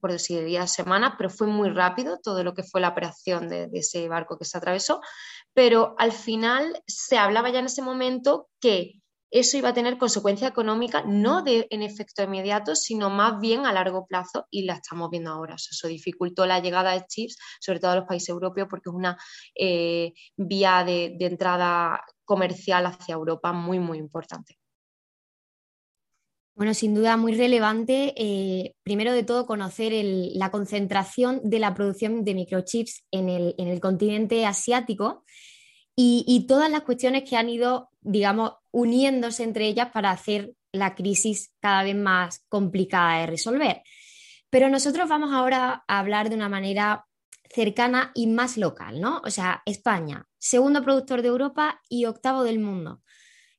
por 0.00 0.12
decir 0.12 0.44
días, 0.44 0.72
semanas, 0.72 1.14
pero 1.18 1.30
fue 1.30 1.46
muy 1.46 1.70
rápido 1.70 2.18
todo 2.22 2.44
lo 2.44 2.54
que 2.54 2.62
fue 2.62 2.80
la 2.80 2.88
operación 2.90 3.48
de, 3.48 3.68
ese 3.72 4.08
barco 4.08 4.38
que 4.38 4.44
se 4.44 4.58
atravesó. 4.58 5.00
Pero 5.54 5.94
al 5.98 6.12
final 6.12 6.82
se 6.86 7.18
hablaba 7.18 7.50
ya 7.50 7.60
en 7.60 7.66
ese 7.66 7.82
momento 7.82 8.48
que 8.60 9.00
eso 9.30 9.58
iba 9.58 9.70
a 9.70 9.74
tener 9.74 9.98
consecuencia 9.98 10.48
económica 10.48 11.02
no 11.06 11.42
de, 11.42 11.66
en 11.70 11.82
efecto 11.82 12.22
inmediato, 12.22 12.74
sino 12.74 13.10
más 13.10 13.40
bien 13.40 13.66
a 13.66 13.72
largo 13.72 14.06
plazo 14.06 14.46
y 14.50 14.62
la 14.64 14.74
estamos 14.74 15.10
viendo 15.10 15.30
ahora. 15.30 15.54
eso 15.54 15.88
dificultó 15.88 16.46
la 16.46 16.60
llegada 16.60 16.92
de 16.92 17.04
chips, 17.06 17.36
sobre 17.60 17.80
todo 17.80 17.90
a 17.92 17.96
los 17.96 18.06
países 18.06 18.30
europeos, 18.30 18.68
porque 18.70 18.88
es 18.88 18.94
una 18.94 19.18
eh, 19.54 20.12
vía 20.36 20.84
de, 20.84 21.16
entrada 21.20 22.00
comercial 22.24 22.86
hacia 22.86 23.14
Europa 23.14 23.52
muy, 23.52 23.78
muy 23.78 23.98
importante. 23.98 24.56
Bueno, 26.54 26.74
sin 26.74 26.94
duda 26.94 27.16
muy 27.16 27.36
relevante, 27.36 28.14
eh, 28.16 28.74
primero 28.82 29.12
de 29.12 29.22
todo, 29.22 29.46
conocer 29.46 29.92
la 29.94 30.50
concentración 30.50 31.40
de 31.44 31.60
la 31.60 31.72
producción 31.74 32.24
de 32.24 32.34
microchips 32.34 33.04
en 33.12 33.28
el, 33.28 33.54
en 33.58 33.68
el 33.68 33.78
continente 33.78 34.44
asiático 34.44 35.22
y, 36.00 36.46
todas 36.46 36.70
las 36.70 36.82
cuestiones 36.82 37.28
que 37.28 37.36
han 37.36 37.48
ido, 37.48 37.90
digamos, 38.08 38.52
uniéndose 38.70 39.42
entre 39.42 39.66
ellas 39.66 39.90
para 39.92 40.10
hacer 40.10 40.52
la 40.72 40.94
crisis 40.94 41.52
cada 41.60 41.82
vez 41.82 41.94
más 41.94 42.44
complicada 42.48 43.20
de 43.20 43.26
resolver. 43.26 43.82
Pero 44.50 44.70
nosotros 44.70 45.08
vamos 45.08 45.30
ahora 45.32 45.84
a 45.86 45.98
hablar 45.98 46.30
de 46.30 46.36
una 46.36 46.48
manera 46.48 47.04
cercana 47.50 48.10
y 48.14 48.26
más 48.26 48.56
local, 48.56 49.00
¿no? 49.00 49.20
O 49.24 49.30
sea, 49.30 49.62
España. 49.66 50.26
segundo 50.38 50.82
productor 50.82 51.20
de 51.20 51.28
Europa 51.28 51.80
y 51.88 52.06
octavo 52.06 52.44
del 52.44 52.60
mundo. 52.60 53.02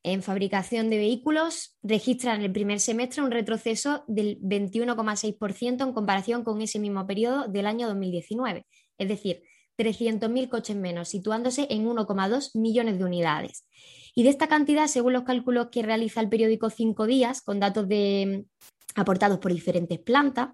En 0.02 0.24
fabricación 0.24 0.90
de 0.90 0.98
vehículos 0.98 1.78
registran 1.84 2.38
en 2.38 2.46
el 2.46 2.52
primer 2.52 2.80
semestre 2.80 3.22
un 3.22 3.32
retroceso 3.32 4.06
del 4.08 4.40
21,6% 4.40 5.84
en 5.84 5.94
comparación 5.94 6.44
con 6.44 6.62
ese 6.62 6.80
mismo 6.80 7.06
periodo 7.06 7.48
del 7.48 7.68
año 7.68 7.88
2019, 7.88 8.66
es 8.98 9.08
decir, 9.08 9.44
300.000 9.78 10.50
coches 10.50 10.76
menos, 10.76 11.10
situándose 11.10 11.68
en 11.70 11.88
1,2 11.88 12.52
millones 12.54 13.00
de 13.00 13.06
unidades. 13.06 13.66
Y 14.20 14.24
de 14.24 14.32
esta 14.32 14.50
cantidad, 14.50 14.88
según 14.88 15.14
los 15.14 15.24
cálculos 15.24 15.70
que 15.72 15.82
realiza 15.82 16.20
el 16.20 16.28
periódico 16.28 16.70
Cinco 16.70 17.08
Días, 17.08 17.42
con 17.42 17.62
datos 17.62 17.88
de, 17.88 18.44
aportados 18.94 19.40
por 19.40 19.54
diferentes 19.54 19.98
plantas, 19.98 20.50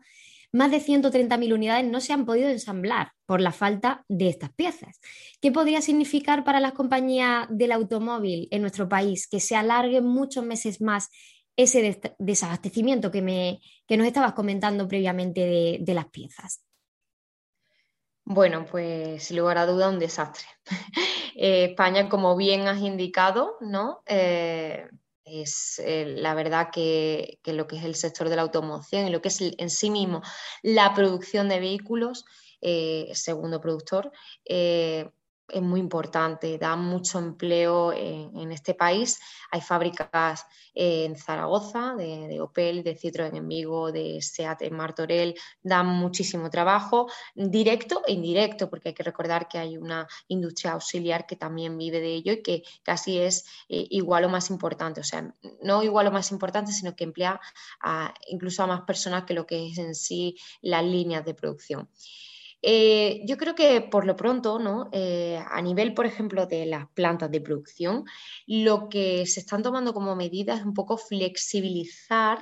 más 0.52 0.70
de 0.70 0.80
130.000 0.80 1.52
unidades 1.52 1.84
no 1.84 2.00
se 2.00 2.14
han 2.14 2.28
podido 2.28 2.48
ensamblar 2.48 3.14
por 3.26 3.42
la 3.42 3.52
falta 3.52 4.06
de 4.08 4.30
estas 4.30 4.54
piezas. 4.54 5.00
¿Qué 5.42 5.52
podría 5.52 5.82
significar 5.82 6.44
para 6.44 6.60
las 6.60 6.74
compañías 6.74 7.48
del 7.50 7.72
automóvil 7.72 8.48
en 8.52 8.62
nuestro 8.62 8.88
país 8.88 9.28
que 9.28 9.40
se 9.40 9.56
alargue 9.56 10.00
muchos 10.00 10.46
meses 10.46 10.80
más 10.80 11.10
ese 11.56 12.00
desabastecimiento 12.20 13.10
que, 13.10 13.24
me, 13.24 13.62
que 13.88 13.98
nos 13.98 14.06
estabas 14.06 14.34
comentando 14.34 14.88
previamente 14.88 15.80
de, 15.80 15.94
las 15.96 16.06
piezas? 16.10 16.64
Bueno, 18.26 18.64
pues 18.70 19.24
sin 19.24 19.38
lugar 19.38 19.58
a 19.58 19.66
duda 19.66 19.90
un 19.90 19.98
desastre. 19.98 20.46
Eh, 21.36 21.66
España, 21.72 22.10
como 22.10 22.36
bien 22.36 22.68
has 22.68 22.82
indicado, 22.82 23.58
¿no? 23.62 24.02
Eh, 24.08 24.88
es 25.26 25.80
eh, 25.80 26.06
la 26.18 26.34
verdad 26.34 26.70
que, 26.72 27.40
lo 27.46 27.68
que 27.68 27.78
es 27.78 27.84
el 27.84 27.96
sector 27.96 28.30
de 28.30 28.36
la 28.36 28.44
automoción 28.44 29.08
y 29.08 29.10
lo 29.10 29.22
que 29.22 29.30
es 29.30 29.42
en 29.42 29.70
sí 29.70 29.90
mismo 29.90 30.22
la 30.62 30.94
producción 30.94 31.50
de 31.50 31.60
vehículos, 31.60 32.26
eh, 32.62 33.10
segundo 33.14 33.60
productor, 33.60 34.12
es 35.48 35.62
muy 35.62 35.80
importante, 35.80 36.58
da 36.58 36.76
mucho 36.76 37.20
empleo 37.20 37.94
en, 37.94 38.52
este 38.52 38.74
país. 38.74 39.20
Hay 39.52 39.62
fábricas 39.62 40.46
en 40.74 41.16
Zaragoza, 41.16 41.96
de, 41.96 42.40
Opel, 42.42 42.84
de 42.84 42.98
Citroën 42.98 43.36
en 43.36 43.48
Vigo, 43.48 43.92
de 43.92 44.22
SEAT 44.22 44.64
en 44.64 44.76
Martorell, 44.76 45.36
dan 45.62 45.88
muchísimo 45.88 46.50
trabajo, 46.50 47.08
directo 47.36 48.02
e 48.08 48.14
indirecto, 48.14 48.70
porque 48.70 48.90
hay 48.90 48.96
que 48.96 49.04
recordar 49.04 49.48
que 49.48 49.58
hay 49.58 49.78
una 49.78 50.08
industria 50.28 50.74
auxiliar 50.74 51.26
que 51.26 51.36
también 51.36 51.78
vive 51.78 52.00
de 52.00 52.14
ello 52.14 52.34
y 52.34 52.42
que 52.42 52.64
casi 52.84 53.20
es 53.20 53.46
eh, 53.70 53.88
igual 53.90 54.26
o 54.26 54.30
más 54.30 54.50
importante, 54.50 55.02
o 55.02 55.04
sea, 55.04 55.34
no 55.62 55.84
igual 55.84 56.08
o 56.08 56.12
más 56.12 56.32
importante, 56.32 56.72
sino 56.72 56.96
que 56.96 57.04
emplea 57.04 57.40
incluso 58.28 58.64
a 58.64 58.68
más 58.68 58.82
personas 58.82 59.24
que 59.26 59.34
lo 59.34 59.46
que 59.46 59.68
es 59.68 59.78
en 59.78 59.96
sí 59.96 60.38
las 60.62 60.84
líneas 60.84 61.26
de 61.26 61.34
producción. 61.34 61.90
Eh, 62.68 63.22
yo 63.28 63.38
creo 63.38 63.54
que 63.54 63.80
por 63.82 64.08
lo 64.08 64.16
pronto, 64.16 64.58
¿no? 64.58 64.90
Eh, 64.92 65.40
a 65.52 65.62
nivel, 65.62 65.94
por 65.94 66.08
ejemplo, 66.08 66.48
de 66.48 66.66
las 66.66 66.88
plantas 66.96 67.30
de 67.30 67.40
producción, 67.40 68.06
lo 68.48 68.90
que 68.90 69.28
se 69.28 69.42
están 69.42 69.62
tomando 69.62 69.94
como 69.94 70.16
medida 70.16 70.56
es 70.56 70.64
un 70.64 70.74
poco 70.74 70.98
flexibilizar 70.98 72.40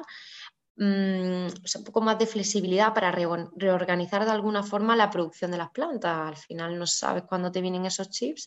mm, 0.78 1.48
un 1.78 1.84
poco 1.86 2.02
más 2.02 2.18
de 2.18 2.28
flexibilidad 2.28 2.94
para 2.94 3.12
reorganizar 3.12 4.26
de 4.26 4.32
alguna 4.32 4.64
forma 4.64 4.96
la 4.96 5.10
producción 5.10 5.52
de 5.52 5.58
las 5.58 5.72
plantas. 5.72 6.28
Al 6.28 6.38
final 6.38 6.78
no 6.78 6.88
sabes 6.88 7.24
cuándo 7.24 7.52
te 7.52 7.62
vienen 7.62 7.86
esos 7.86 8.10
chips 8.10 8.46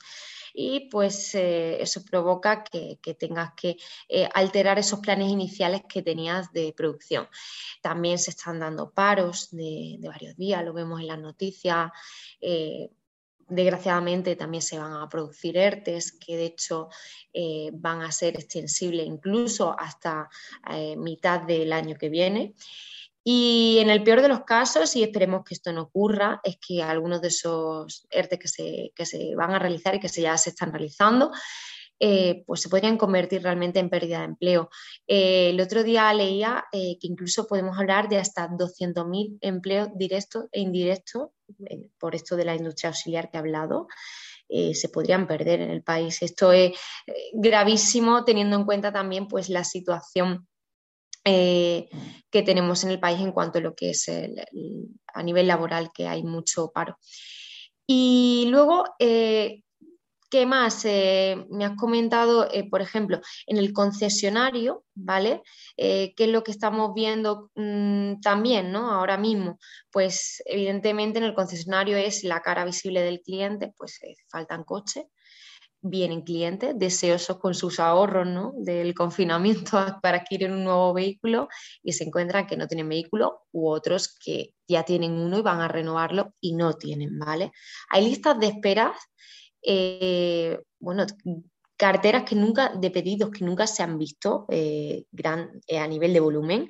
y 0.59 0.88
pues 0.88 1.35
eh, 1.35 1.83
eso 1.83 2.02
provoca 2.02 2.64
que, 2.64 2.99
tengas 3.18 3.52
que 3.54 3.76
eh, 4.09 4.26
alterar 4.33 4.78
esos 4.78 5.00
planes 5.00 5.30
iniciales 5.30 5.83
que 5.87 6.02
tenías 6.02 6.50
de 6.52 6.73
producción. 6.75 7.28
También 7.83 8.18
se 8.18 8.30
están 8.30 8.59
dando 8.59 8.90
paros 8.90 9.50
de, 9.50 9.99
varios 10.02 10.35
días, 10.37 10.64
lo 10.64 10.73
vemos 10.73 11.00
en 11.00 11.09
las 11.09 11.18
noticias. 11.18 11.90
Eh, 12.40 12.90
desgraciadamente 13.49 14.37
también 14.37 14.62
se 14.62 14.79
van 14.79 14.93
a 14.93 15.09
producir 15.09 15.57
ERTES 15.57 16.12
que 16.12 16.37
de 16.37 16.47
hecho 16.47 16.88
van 17.75 18.03
a 18.03 18.11
ser 18.11 18.35
extensibles 18.35 19.07
incluso 19.07 19.76
hasta 19.79 20.29
mitad 20.97 21.43
del 21.43 21.73
año 21.73 21.97
que 21.97 22.09
viene. 22.09 22.55
Y 23.29 23.79
en 23.81 23.91
el 23.91 24.05
peor 24.05 24.23
de 24.23 24.29
los 24.29 24.45
casos, 24.45 24.95
y 24.95 25.03
esperemos 25.03 25.43
que 25.45 25.55
esto 25.55 25.73
no 25.73 25.83
ocurra, 25.83 26.41
es 26.45 26.59
que 26.65 26.81
algunos 26.81 27.21
de 27.21 27.26
esos 27.26 28.07
ERTE 28.09 28.38
que 28.38 28.47
se, 28.47 28.93
que 28.95 29.05
se 29.05 29.35
van 29.35 29.50
a 29.50 29.59
realizar 29.59 29.97
y 29.97 29.99
que 29.99 30.09
se 30.09 30.23
ya 30.23 30.38
se 30.38 30.50
están 30.50 30.71
realizando, 30.71 31.33
eh, 31.99 32.45
pues 32.47 32.61
se 32.61 32.69
podrían 32.69 32.99
convertir 32.99 33.43
realmente 33.43 33.79
en 33.79 33.88
pérdida 33.88 34.19
de 34.19 34.26
empleo. 34.26 34.69
Eh, 35.07 35.50
el 35.50 35.61
otro 35.61 35.83
día 35.83 36.12
leía 36.12 36.67
eh, 36.73 36.99
que 37.00 37.07
incluso 37.07 37.47
podemos 37.47 37.79
hablar 37.79 38.09
de 38.09 38.19
hasta 38.19 38.49
200.000 38.49 39.38
empleos 39.41 39.88
directos 39.95 40.47
e 40.53 40.61
indirectos, 40.61 41.31
por 41.99 42.15
esto 42.15 42.37
de 42.37 42.45
la 42.45 42.55
industria 42.55 42.91
auxiliar 42.91 43.31
que 43.31 43.37
he 43.37 43.41
hablado. 43.41 43.87
se 44.49 44.88
podrían 44.88 45.26
perder 45.26 45.61
en 45.61 45.71
el 45.71 45.83
país. 45.83 46.23
Esto 46.23 46.53
es 46.53 46.73
gravísimo 47.33 48.25
teniendo 48.25 48.57
en 48.57 48.65
cuenta 48.65 48.93
también 48.93 49.26
pues, 49.26 49.49
la 49.49 49.65
situación 49.65 50.47
que 51.25 52.43
tenemos 52.45 52.85
en 52.85 52.91
el 52.91 53.00
país 53.00 53.21
en 53.21 53.33
cuanto 53.33 53.59
a 53.59 53.62
lo 53.62 53.75
que 53.75 53.91
es 53.91 54.09
a 54.09 55.23
nivel 55.23 55.47
laboral, 55.49 55.91
que 55.93 56.07
hay 56.07 56.23
mucho 56.23 56.71
paro. 56.73 56.99
Y 57.87 58.47
luego, 58.49 58.85
¿qué 60.30 60.47
más? 60.47 60.85
Eh, 60.85 61.47
me 61.50 61.64
has 61.64 61.76
comentado, 61.76 62.49
por 62.71 62.83
ejemplo, 62.83 63.21
en 63.47 63.56
el 63.56 63.73
concesionario, 63.73 64.85
¿vale? 64.95 65.42
¿Qué 65.76 66.14
es 66.16 66.28
lo 66.28 66.42
que 66.42 66.50
estamos 66.50 66.92
viendo 66.95 67.50
mm, 67.54 68.21
también, 68.21 68.73
¿no? 68.73 68.90
Ahora 68.90 69.16
mismo, 69.16 69.59
pues 69.90 70.42
evidentemente 70.47 71.18
en 71.18 71.25
el 71.25 71.35
concesionario 71.35 71.97
es 71.97 72.25
la 72.25 72.40
cara 72.40 72.64
visible 72.64 73.02
del 73.02 73.21
cliente, 73.21 73.73
pues 73.76 73.99
faltan 74.30 74.64
coches 74.64 75.06
vienen 75.88 76.23
clientes 76.23 76.75
deseosos 76.76 77.38
con 77.38 77.54
sus 77.54 77.80
ahorros 77.80 78.26
¿no? 78.26 78.52
del 78.56 78.95
confinamiento 78.95 79.78
para 80.02 80.18
adquirir 80.18 80.50
un 80.50 80.64
nuevo 80.64 80.92
vehículo 80.92 81.49
y 81.83 81.92
se 81.92 82.04
encuentran 82.04 82.47
que 82.47 82.56
no 82.56 82.66
tienen 82.66 82.88
vehículo 82.88 83.42
u 83.52 83.68
otros 83.68 84.16
que 84.18 84.54
ya 84.68 84.83
tienen 84.83 85.12
uno 85.12 85.38
y 85.38 85.42
van 85.42 85.61
a 85.61 85.68
renovarlo 85.68 86.35
y 86.40 86.54
no 86.54 86.75
tienen, 86.75 87.18
¿vale? 87.18 87.52
Hay 87.90 88.04
listas 88.04 88.38
de 88.40 88.49
esperas, 88.49 88.97
eh, 89.63 90.59
bueno, 90.79 91.07
carteras 91.77 92.25
que 92.25 92.35
nunca, 92.35 92.73
de 92.75 92.91
pedidos 92.91 93.31
que 93.31 93.45
nunca 93.45 93.67
se 93.67 93.83
han 93.83 93.99
visto 93.99 94.47
eh, 94.49 95.05
gran, 95.13 95.61
eh, 95.67 95.79
a 95.79 95.87
nivel 95.87 96.13
de 96.13 96.21
volumen, 96.21 96.69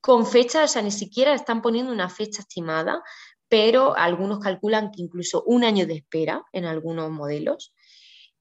con 0.00 0.26
fechas, 0.26 0.70
o 0.70 0.72
sea, 0.72 0.82
ni 0.82 0.90
siquiera 0.90 1.34
están 1.34 1.62
poniendo 1.62 1.92
una 1.92 2.08
fecha 2.08 2.42
estimada, 2.42 3.02
pero 3.48 3.96
algunos 3.96 4.38
calculan 4.38 4.90
que 4.90 5.02
incluso 5.02 5.42
un 5.44 5.64
año 5.64 5.86
de 5.86 5.94
espera 5.94 6.44
en 6.52 6.64
algunos 6.66 7.10
modelos. 7.10 7.74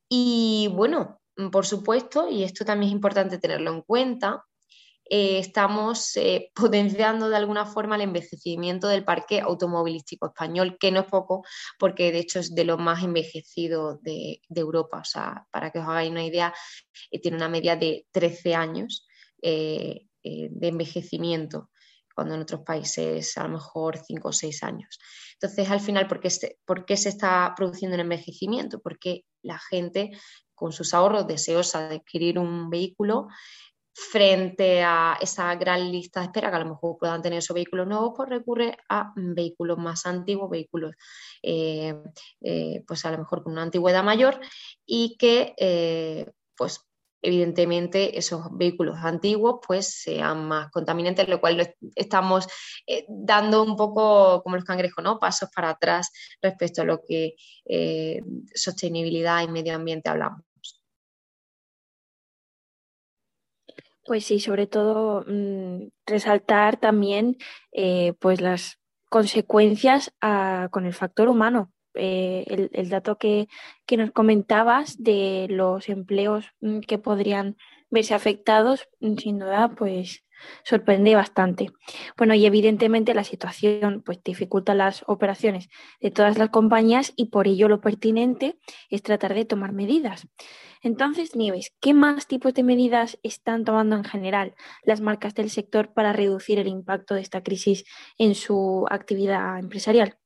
Y 0.09 0.69
bueno, 0.73 1.21
por 1.51 1.65
supuesto, 1.65 2.29
y 2.29 2.43
esto 2.43 2.65
también 2.65 2.89
es 2.89 2.93
importante 2.93 3.37
tenerlo 3.37 3.71
en 3.71 3.81
cuenta, 3.81 4.43
eh, 5.05 5.39
estamos 5.39 6.15
eh, 6.17 6.51
potenciando 6.55 7.29
de 7.29 7.35
alguna 7.35 7.65
forma 7.65 7.95
el 7.95 8.01
envejecimiento 8.01 8.87
del 8.87 9.03
parque 9.03 9.41
automovilístico 9.41 10.27
español, 10.27 10.77
que 10.79 10.91
no 10.91 11.01
es 11.01 11.07
poco, 11.07 11.43
porque 11.77 12.11
de 12.11 12.19
hecho 12.19 12.39
es 12.39 12.55
de 12.55 12.65
los 12.65 12.79
más 12.79 13.03
envejecidos 13.03 14.01
de, 14.01 14.41
Europa. 14.55 14.99
O 14.99 15.05
sea, 15.05 15.45
para 15.51 15.71
que 15.71 15.79
os 15.79 15.87
hagáis 15.87 16.11
una 16.11 16.25
idea, 16.25 16.53
eh, 17.11 17.19
tiene 17.19 17.37
una 17.37 17.49
media 17.49 17.75
de 17.75 18.05
13 18.11 18.55
años 18.55 19.07
de 19.41 20.07
envejecimiento 20.61 21.69
cuando 22.15 22.35
en 22.35 22.41
otros 22.41 22.61
países 22.61 23.37
a 23.37 23.43
lo 23.43 23.49
mejor 23.49 23.97
5 23.97 24.27
o 24.27 24.31
6 24.31 24.63
años. 24.63 24.99
Entonces, 25.33 25.69
al 25.69 25.79
final, 25.79 26.07
¿por 26.07 26.19
qué, 26.19 26.29
se, 26.29 26.59
¿por 26.65 26.85
qué 26.85 26.95
se 26.95 27.09
está 27.09 27.53
produciendo 27.55 27.95
un 27.95 28.01
envejecimiento? 28.01 28.79
Porque 28.79 29.25
la 29.41 29.59
gente, 29.59 30.11
con 30.55 30.71
sus 30.71 30.93
ahorros, 30.93 31.27
deseosa 31.27 31.89
de 31.89 31.95
adquirir 31.95 32.39
un 32.39 32.69
vehículo, 32.69 33.27
frente 33.93 34.81
a 34.81 35.17
esa 35.21 35.53
gran 35.55 35.91
lista 35.91 36.19
de 36.19 36.25
espera 36.25 36.49
que 36.49 36.55
a 36.55 36.59
lo 36.59 36.69
mejor 36.69 36.97
puedan 36.97 37.21
tener 37.21 37.39
esos 37.39 37.53
vehículos 37.53 37.87
nuevos, 37.87 38.13
pues 38.15 38.29
recurre 38.29 38.77
a 38.89 39.13
vehículos 39.15 39.77
más 39.77 40.05
antiguos, 40.05 40.49
vehículos 40.49 40.95
eh, 41.43 41.95
eh, 42.41 42.83
pues 42.87 43.05
a 43.05 43.11
lo 43.11 43.19
mejor 43.19 43.43
con 43.43 43.53
una 43.53 43.61
antigüedad 43.61 44.03
mayor 44.03 44.39
y 44.85 45.15
que 45.17 45.53
eh, 45.57 46.31
pues 46.57 46.81
evidentemente 47.21 48.17
esos 48.17 48.47
vehículos 48.51 48.97
antiguos 49.01 49.59
pues 49.65 50.01
sean 50.01 50.45
más 50.47 50.71
contaminantes, 50.71 51.29
lo 51.29 51.39
cual 51.39 51.73
estamos 51.95 52.47
dando 53.07 53.63
un 53.63 53.77
poco 53.77 54.43
como 54.43 54.57
los 54.57 54.65
cangrejos, 54.65 55.01
¿no? 55.01 55.19
Pasos 55.19 55.49
para 55.55 55.69
atrás 55.69 56.11
respecto 56.41 56.81
a 56.81 56.85
lo 56.85 57.01
que 57.01 57.35
sostenibilidad 58.53 59.41
y 59.41 59.47
medio 59.47 59.73
ambiente 59.75 60.09
hablamos. 60.09 60.41
Pues 64.05 64.25
sí, 64.25 64.39
sobre 64.39 64.67
todo 64.67 65.23
mm, 65.27 65.87
resaltar 66.05 66.77
también 66.77 67.37
eh, 67.71 68.13
pues 68.19 68.41
las 68.41 68.79
consecuencias 69.09 70.11
con 70.71 70.85
el 70.85 70.93
factor 70.93 71.29
humano, 71.29 71.71
eh, 71.93 72.69
el, 72.73 72.89
dato 72.89 73.17
que, 73.17 73.47
nos 73.95 74.11
comentabas 74.11 75.01
de 75.01 75.45
los 75.49 75.87
empleos 75.89 76.47
mm, 76.61 76.79
que 76.79 76.97
podrían 76.97 77.55
verse 77.91 78.15
afectados, 78.15 78.89
mm, 78.99 79.17
sin 79.17 79.39
duda, 79.39 79.69
pues 79.75 80.23
sorprende 80.63 81.15
bastante. 81.15 81.71
Bueno, 82.17 82.33
y 82.33 82.45
evidentemente 82.45 83.13
la 83.13 83.23
situación 83.23 84.01
pues 84.05 84.23
dificulta 84.23 84.75
las 84.75 85.03
operaciones 85.07 85.69
de 86.01 86.11
todas 86.11 86.37
las 86.37 86.49
compañías 86.49 87.13
y 87.15 87.25
por 87.25 87.47
ello 87.47 87.67
lo 87.67 87.81
pertinente 87.81 88.57
es 88.89 89.03
tratar 89.03 89.33
de 89.33 89.45
tomar 89.45 89.73
medidas. 89.73 90.27
Entonces, 90.81 91.35
Nieves, 91.35 91.73
¿qué 91.79 91.93
más 91.93 92.27
tipos 92.27 92.53
de 92.53 92.63
medidas 92.63 93.17
están 93.23 93.63
tomando 93.63 93.95
en 93.95 94.03
general 94.03 94.53
las 94.83 94.99
marcas 94.99 95.33
del 95.33 95.49
sector 95.49 95.93
para 95.93 96.11
reducir 96.11 96.59
el 96.59 96.67
impacto 96.67 97.15
de 97.15 97.21
esta 97.21 97.41
crisis 97.41 97.85
en 98.17 98.35
su 98.35 98.85
actividad 98.89 99.59
empresarial? 99.59 100.17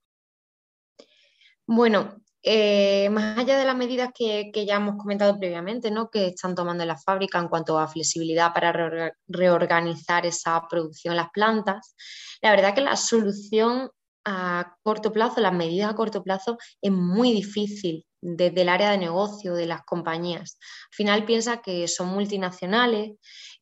Bueno, 1.67 2.21
eh, 2.49 3.09
más 3.09 3.37
allá 3.37 3.59
de 3.59 3.65
las 3.65 3.75
medidas 3.75 4.11
que, 4.13 4.51
ya 4.65 4.75
hemos 4.75 4.95
comentado 4.95 5.37
previamente, 5.37 5.91
¿no? 5.91 6.09
que 6.09 6.27
están 6.27 6.55
tomando 6.55 6.83
en 6.83 6.87
la 6.87 6.97
fábrica 6.97 7.39
en 7.39 7.49
cuanto 7.49 7.77
a 7.77 7.89
flexibilidad 7.89 8.53
para 8.53 9.11
reorganizar 9.27 10.25
esa 10.25 10.65
producción 10.69 11.17
las 11.17 11.29
plantas, 11.31 11.93
la 12.41 12.51
verdad 12.51 12.73
que 12.73 12.79
la 12.79 12.95
solución 12.95 13.89
a 14.23 14.77
corto 14.81 15.11
plazo, 15.11 15.41
las 15.41 15.53
medidas 15.53 15.91
a 15.91 15.95
corto 15.95 16.23
plazo, 16.23 16.57
es 16.81 16.91
muy 16.91 17.33
difícil 17.33 18.05
desde 18.21 18.61
el 18.61 18.69
área 18.69 18.91
de 18.91 18.97
negocio 18.97 19.53
de 19.53 19.65
las 19.65 19.83
compañías. 19.83 20.57
Al 20.91 20.95
final 20.95 21.25
piensa 21.25 21.61
que 21.61 21.85
son 21.89 22.07
multinacionales, 22.07 23.17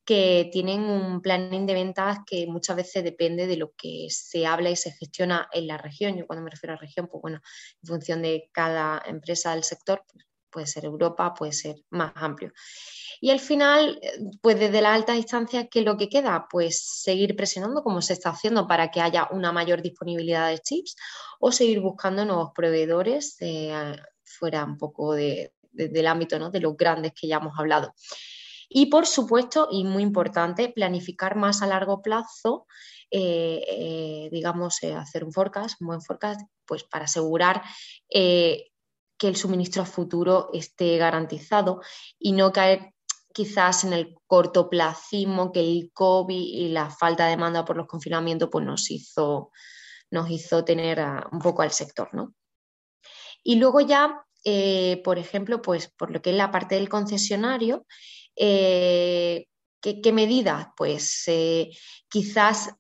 que 0.06 0.50
tienen 0.52 0.82
un 0.82 1.22
planning 1.22 1.66
de 1.66 1.74
ventas 1.74 2.20
que 2.26 2.46
muchas 2.48 2.76
veces 2.76 3.04
depende 3.04 3.48
de 3.48 3.58
lo 3.58 3.74
que 3.76 4.08
se 4.10 4.46
habla 4.46 4.70
y 4.70 4.76
se 4.76 4.92
gestiona 4.92 5.50
en 5.52 5.68
la 5.68 5.78
región. 5.78 6.16
Yo 6.16 6.28
cuando 6.28 6.44
me 6.44 6.52
refiero 6.52 6.74
a 6.74 6.78
región, 6.78 7.08
pues 7.08 7.22
bueno, 7.22 7.42
en 7.82 7.88
función 7.88 8.22
de 8.22 8.50
cada 8.52 9.02
empresa 9.06 9.52
del 9.54 9.64
sector, 9.64 10.04
pues 10.12 10.26
puede 10.56 10.68
ser 10.68 10.86
Europa, 10.86 11.34
puede 11.34 11.52
ser 11.52 11.76
más 11.90 12.14
amplio. 12.16 12.54
Y 13.20 13.30
al 13.32 13.40
final, 13.42 14.00
pues 14.42 14.58
desde 14.58 14.82
la 14.82 14.94
alta 14.94 15.14
distancia, 15.14 15.68
¿qué 15.68 15.80
es 15.80 15.86
lo 15.86 15.98
que 15.98 16.08
queda? 16.08 16.48
Pues 16.50 16.82
seguir 16.82 17.36
presionando 17.36 17.84
como 17.84 18.02
se 18.02 18.14
está 18.14 18.30
haciendo 18.30 18.68
para 18.68 18.90
que 18.90 19.02
haya 19.02 19.28
una 19.32 19.52
mayor 19.52 19.82
disponibilidad 19.82 20.50
de 20.50 20.60
chips 20.60 20.96
o 21.40 21.52
seguir 21.52 21.82
buscando 21.82 22.24
nuevos 22.24 22.52
proveedores 22.56 23.36
eh, 23.42 23.98
fuera 24.24 24.64
un 24.64 24.78
poco 24.78 25.14
del 25.14 26.08
ámbito 26.08 26.40
¿no? 26.40 26.52
de 26.52 26.62
los 26.62 26.78
grandes 26.78 27.12
que 27.14 27.28
ya 27.28 27.38
hemos 27.38 27.60
hablado. 27.60 27.94
Y 28.78 28.88
por 28.88 29.08
supuesto, 29.08 29.70
y 29.72 29.86
muy 29.86 30.04
importante, 30.04 30.68
planificar 30.68 31.38
más 31.38 31.62
a 31.62 31.68
largo 31.68 32.02
plazo, 32.02 32.68
eh, 33.10 33.64
eh, 33.70 34.30
digamos, 34.34 34.84
hacer 34.84 35.24
un 35.24 35.32
forecast, 35.32 35.80
un 35.80 35.88
buen 35.88 36.02
forecast, 36.02 36.42
pues 36.66 36.84
para 36.84 37.06
asegurar 37.06 37.62
que 38.10 39.28
el 39.30 39.38
suministro 39.38 39.86
futuro 39.86 40.50
esté 40.52 40.98
garantizado 40.98 41.80
y 42.20 42.34
no 42.34 42.52
caer 42.52 42.94
quizás 43.34 43.86
en 43.86 43.94
el 43.94 44.18
cortoplacismo 44.28 45.54
que 45.54 45.62
el 45.62 45.92
COVID 45.94 46.36
y 46.36 46.68
la 46.68 46.90
falta 46.90 47.24
de 47.24 47.32
demanda 47.32 47.64
por 47.64 47.78
los 47.78 47.88
confinamientos 47.88 48.50
pues 48.52 48.66
nos 48.66 48.92
hizo, 48.92 49.52
nos 50.12 50.30
hizo 50.30 50.66
tener 50.66 51.02
un 51.32 51.40
poco 51.40 51.62
al 51.62 51.72
sector. 51.72 52.10
¿no? 52.12 52.36
Y 53.42 53.56
luego 53.56 53.80
ya, 53.80 54.26
eh, 54.44 55.02
por 55.06 55.18
ejemplo, 55.18 55.62
pues 55.62 55.88
por 55.98 56.12
lo 56.12 56.22
que 56.22 56.32
es 56.32 56.36
la 56.36 56.52
parte 56.52 56.76
del 56.76 56.90
concesionario, 56.90 57.86
eh, 58.36 59.48
¿qué, 59.82 60.12
medidas? 60.12 60.68
Pues 60.78 61.24
eh, 61.28 61.70
quizás 62.10 62.76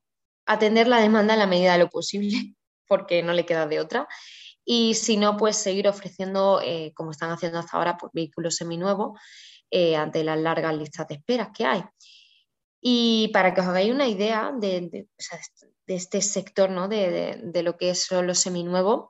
atender 0.45 0.87
la 0.87 0.99
demanda 0.99 1.33
en 1.33 1.39
la 1.39 1.47
medida 1.47 1.73
de 1.73 1.79
lo 1.79 1.89
posible, 1.89 2.55
porque 2.87 3.23
no 3.23 3.33
le 3.33 3.45
queda 3.45 3.67
de 3.67 3.79
otra. 3.79 4.07
Y 4.63 4.95
si 4.95 5.17
no, 5.17 5.37
pues 5.37 5.57
seguir 5.57 5.87
ofreciendo, 5.87 6.59
como 6.95 7.11
están 7.11 7.29
haciendo 7.29 7.59
hasta 7.59 7.77
ahora, 7.77 7.97
pues, 7.97 8.11
vehículos 8.13 8.55
seminuevos 8.55 9.19
eh, 9.71 9.95
ante 9.95 10.23
las 10.23 10.39
largas 10.39 10.75
listas 10.75 11.07
de 11.07 11.15
esperas 11.15 11.49
que 11.53 11.65
hay. 11.65 11.83
Y 12.79 13.29
para 13.33 13.53
que 13.53 13.61
os 13.61 13.67
hagáis 13.67 13.91
una 13.91 14.07
idea 14.07 14.53
de, 14.55 15.07
este 15.87 16.21
sector, 16.21 16.69
¿no? 16.69 16.87
de, 16.87 17.61
lo 17.63 17.75
que 17.75 17.93
son 17.95 18.27
los 18.27 18.39
seminuevos, 18.39 19.09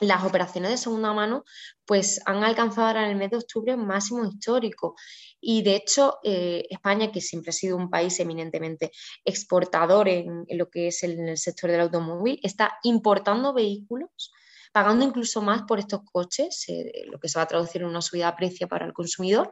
las 0.00 0.24
operaciones 0.24 0.70
de 0.70 0.76
segunda 0.76 1.12
mano 1.12 1.44
pues 1.84 2.20
han 2.26 2.42
alcanzado 2.42 2.88
ahora 2.88 3.04
en 3.04 3.10
el 3.10 3.16
mes 3.16 3.30
de 3.30 3.36
octubre 3.36 3.74
un 3.74 3.86
máximo 3.86 4.24
histórico. 4.24 4.94
Y 5.40 5.62
de 5.62 5.76
hecho 5.76 6.18
eh, 6.22 6.66
España 6.70 7.12
que 7.12 7.20
siempre 7.20 7.50
ha 7.50 7.52
sido 7.52 7.76
un 7.76 7.90
país 7.90 8.18
eminentemente 8.20 8.90
exportador 9.24 10.08
en, 10.08 10.46
lo 10.50 10.68
que 10.70 10.88
es 10.88 11.02
el, 11.02 11.28
el, 11.28 11.38
sector 11.38 11.70
del 11.70 11.80
automóvil 11.80 12.38
está 12.42 12.78
importando 12.82 13.52
vehículos 13.52 14.32
pagando 14.72 15.04
incluso 15.04 15.42
más 15.42 15.62
por 15.62 15.78
estos 15.78 16.00
coches 16.04 16.64
eh, 16.68 17.04
lo 17.06 17.18
que 17.18 17.28
se 17.28 17.38
va 17.38 17.42
a 17.42 17.48
traducir 17.48 17.82
en 17.82 17.88
una 17.88 18.02
subida 18.02 18.30
de 18.30 18.36
precio 18.36 18.68
para 18.68 18.86
el 18.86 18.92
consumidor 18.92 19.50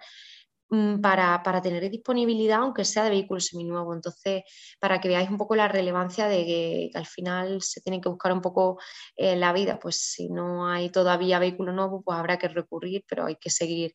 Mm, 0.70 1.00
para, 1.00 1.62
tener 1.62 1.88
disponibilidad, 1.90 2.58
aunque 2.58 2.84
sea 2.84 3.04
de 3.04 3.10
vehículos 3.10 3.46
seminuevos. 3.46 3.96
Entonces, 3.96 4.42
para 4.78 5.00
que 5.00 5.08
veáis 5.08 5.30
un 5.30 5.38
poco 5.38 5.56
la 5.56 5.66
relevancia 5.66 6.28
de 6.28 6.44
que, 6.44 6.90
al 6.94 7.06
final 7.06 7.62
se 7.62 7.80
tiene 7.80 8.00
que 8.02 8.08
buscar 8.10 8.32
un 8.32 8.42
poco 8.42 8.78
eh, 9.16 9.34
la 9.36 9.52
vida, 9.54 9.78
pues 9.78 9.96
si 9.96 10.28
no 10.28 10.66
hay 10.68 10.90
todavía 10.90 11.38
vehículo 11.38 11.72
nuevo, 11.72 12.02
pues 12.02 12.18
habrá 12.18 12.38
que 12.38 12.48
recurrir, 12.48 13.04
pero 13.08 13.26
hay 13.26 13.36
que 13.36 13.50
seguir 13.50 13.94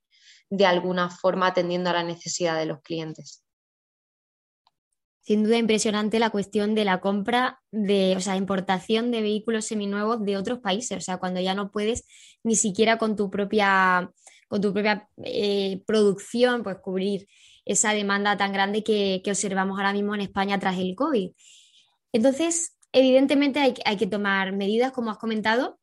de 0.50 0.66
alguna 0.66 1.10
forma 1.10 1.48
atendiendo 1.48 1.92
a 1.92 1.94
la 1.94 2.04
necesidad 2.04 2.58
de 2.58 2.66
los 2.66 2.82
clientes. 2.82 3.44
Sin 5.22 5.44
duda 5.44 5.58
impresionante 5.58 6.20
la 6.20 6.32
cuestión 6.32 6.76
de 6.76 6.86
la 6.86 7.00
compra 7.00 7.62
de, 7.72 8.16
o 8.18 8.20
sea, 8.20 8.36
importación 8.36 9.12
de 9.12 9.22
vehículos 9.22 9.66
seminuevos 9.66 10.26
de 10.26 10.38
otros 10.38 10.60
países, 10.60 10.98
o 10.98 11.02
sea, 11.02 11.18
cuando 11.18 11.40
ya 11.40 11.54
no 11.54 11.72
puedes 11.72 12.06
ni 12.44 12.56
siquiera 12.56 12.98
con 12.98 13.16
tu 13.16 13.30
propia 13.30 14.12
con 14.47 14.62
tu 14.62 14.73
propia 14.73 15.10
eh, 15.23 15.82
producción, 15.86 16.63
pues 16.63 16.77
cubrir 16.77 17.27
esa 17.65 17.93
demanda 17.93 18.38
tan 18.38 18.53
grande 18.53 18.84
que, 18.84 19.21
observamos 19.25 19.77
ahora 19.77 19.93
mismo 19.93 20.15
en 20.15 20.21
España 20.21 20.60
tras 20.60 20.77
el 20.77 20.95
COVID. 20.95 21.32
Entonces, 22.12 22.77
evidentemente 22.91 23.60
hay, 23.60 23.73
hay 23.86 23.97
que 23.97 24.08
tomar 24.08 24.53
medidas, 24.53 24.91
como 24.91 25.12
has 25.12 25.17
comentado, 25.17 25.79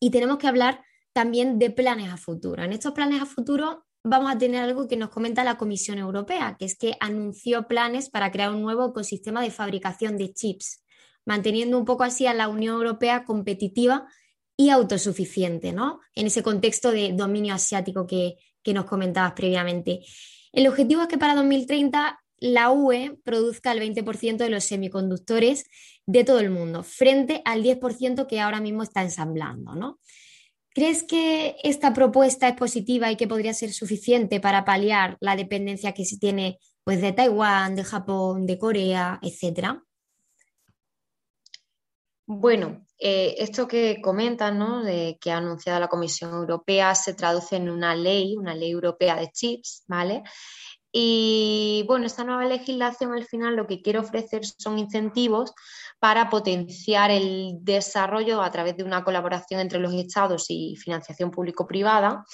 y 0.00 0.10
tenemos 0.10 0.38
que 0.38 0.48
hablar 0.48 0.82
también 1.12 1.58
de 1.58 1.70
planes 1.70 2.12
a 2.12 2.16
futuro. 2.16 2.62
En 2.62 2.72
estos 2.72 2.92
planes 2.92 3.22
a 3.22 3.26
futuro 3.26 3.84
vamos 4.02 4.30
a 4.30 4.38
tener 4.38 4.62
algo 4.62 4.86
que 4.86 4.96
nos 4.96 5.08
comenta 5.08 5.44
la 5.44 5.56
Comisión 5.56 5.98
Europea, 5.98 6.56
que 6.58 6.66
es 6.66 6.76
que 6.76 6.96
anunció 7.00 7.66
planes 7.66 8.10
para 8.10 8.30
crear 8.30 8.52
un 8.52 8.62
nuevo 8.62 8.90
ecosistema 8.90 9.40
de 9.40 9.50
fabricación 9.50 10.18
de 10.18 10.32
chips, 10.34 10.84
manteniendo 11.24 11.78
un 11.78 11.86
poco 11.86 12.04
así 12.04 12.26
a 12.26 12.34
la 12.34 12.48
Unión 12.48 12.74
Europea 12.76 13.24
competitiva 13.24 14.06
y 14.56 14.70
autosuficiente, 14.70 15.72
¿no? 15.72 16.00
En 16.14 16.26
ese 16.26 16.42
contexto 16.42 16.90
de 16.90 17.12
dominio 17.12 17.54
asiático 17.54 18.06
que, 18.06 18.36
nos 18.72 18.86
comentabas 18.86 19.34
previamente. 19.34 20.00
El 20.50 20.66
objetivo 20.68 21.02
es 21.02 21.08
que 21.08 21.18
para 21.18 21.34
2030 21.34 22.18
la 22.38 22.70
UE 22.70 23.18
produzca 23.22 23.72
el 23.72 23.80
20% 23.80 24.38
de 24.38 24.48
los 24.48 24.64
semiconductores 24.64 25.66
de 26.06 26.24
todo 26.24 26.40
el 26.40 26.48
mundo, 26.48 26.82
frente 26.82 27.42
al 27.44 27.62
10% 27.62 28.26
que 28.26 28.40
ahora 28.40 28.60
mismo 28.60 28.82
está 28.82 29.02
ensamblando, 29.02 29.74
¿no? 29.74 30.00
¿Crees 30.70 31.04
que 31.04 31.56
esta 31.62 31.92
propuesta 31.92 32.48
es 32.48 32.56
positiva 32.56 33.10
y 33.10 33.16
que 33.16 33.28
podría 33.28 33.54
ser 33.54 33.72
suficiente 33.72 34.40
para 34.40 34.64
paliar 34.64 35.18
la 35.20 35.36
dependencia 35.36 35.92
que 35.92 36.04
se 36.04 36.18
tiene 36.18 36.58
pues, 36.84 37.00
de 37.00 37.12
Taiwán, 37.12 37.76
de 37.76 37.84
Japón, 37.84 38.46
de 38.46 38.58
Corea, 38.58 39.20
etcétera? 39.22 39.84
Bueno, 42.26 42.86
eh, 43.06 43.34
esto 43.36 43.68
que 43.68 44.00
comentan, 44.00 44.58
¿no? 44.58 44.82
de 44.82 45.18
que 45.20 45.30
ha 45.30 45.36
anunciado 45.36 45.78
la 45.78 45.88
Comisión 45.88 46.32
Europea, 46.32 46.94
se 46.94 47.12
traduce 47.12 47.56
en 47.56 47.68
una 47.68 47.94
ley, 47.94 48.34
una 48.34 48.54
ley 48.54 48.70
europea 48.70 49.14
de 49.16 49.30
chips, 49.30 49.84
¿vale? 49.86 50.22
Y 50.90 51.84
bueno, 51.86 52.06
esta 52.06 52.24
nueva 52.24 52.46
legislación 52.46 53.12
al 53.12 53.26
final 53.26 53.56
lo 53.56 53.66
que 53.66 53.82
quiere 53.82 53.98
ofrecer 53.98 54.46
son 54.46 54.78
incentivos 54.78 55.52
para 55.98 56.30
potenciar 56.30 57.10
el 57.10 57.58
desarrollo 57.60 58.40
a 58.40 58.50
través 58.50 58.74
de 58.78 58.84
una 58.84 59.04
colaboración 59.04 59.60
entre 59.60 59.80
los 59.80 59.92
estados 59.92 60.46
y 60.48 60.74
financiación 60.76 61.30
público-privada 61.30 62.24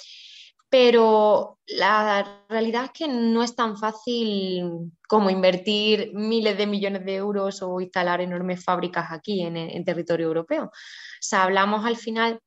pero 0.71 1.59
la 1.67 2.45
realidad 2.47 2.85
es 2.85 2.91
que 2.91 3.07
no 3.09 3.43
es 3.43 3.57
tan 3.57 3.77
fácil 3.77 4.93
como 5.05 5.29
invertir 5.29 6.11
miles 6.13 6.57
de 6.57 6.65
millones 6.65 7.03
de 7.03 7.15
euros 7.15 7.61
o 7.61 7.81
instalar 7.81 8.21
enormes 8.21 8.63
fábricas 8.63 9.11
aquí 9.11 9.41
en, 9.41 9.83
territorio 9.83 10.27
europeo. 10.27 10.63
O 10.63 10.71
sea, 11.19 11.43
hablamos 11.43 11.85
al 11.85 11.97
final 11.97 12.39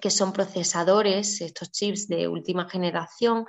que 0.00 0.10
son 0.10 0.32
procesadores, 0.32 1.42
estos 1.42 1.70
chips 1.70 2.08
de 2.08 2.28
última 2.28 2.66
generación, 2.66 3.44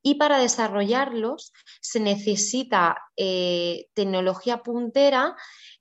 y 0.00 0.14
para 0.14 0.38
desarrollarlos 0.38 1.52
se 1.80 1.98
necesita 1.98 2.98
eh, 3.16 3.88
tecnología 3.94 4.62
puntera, 4.62 5.34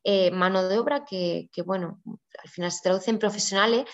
eh, 0.04 0.32
mano 0.32 0.68
de 0.68 0.80
obra 0.80 1.06
que, 1.06 1.50
que, 1.54 1.62
bueno, 1.62 2.02
al 2.44 2.50
final 2.50 2.72
se 2.72 2.82
traduce 2.82 3.12
en 3.12 3.20
profesionales 3.20 3.86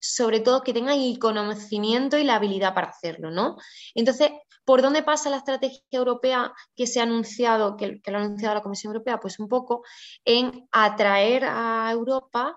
sobre 0.00 0.40
todo 0.40 0.62
que 0.62 0.72
tengan 0.72 1.00
el 1.00 1.18
conocimiento 1.18 2.18
y 2.18 2.24
la 2.24 2.36
habilidad 2.36 2.74
para 2.74 2.88
hacerlo, 2.88 3.30
¿no? 3.30 3.56
Entonces, 3.94 4.30
¿por 4.64 4.82
dónde 4.82 5.02
pasa 5.02 5.30
la 5.30 5.38
estrategia 5.38 5.80
europea 5.90 6.52
que 6.74 6.86
se 6.86 7.00
ha 7.00 7.04
anunciado, 7.04 7.76
que, 7.76 8.00
lo 8.04 8.18
ha 8.18 8.20
anunciado 8.20 8.54
la 8.54 8.62
Comisión 8.62 8.92
Europea? 8.92 9.20
Pues 9.20 9.38
un 9.38 9.48
poco 9.48 9.82
en 10.24 10.68
atraer 10.72 11.44
a 11.44 11.90
Europa 11.92 12.56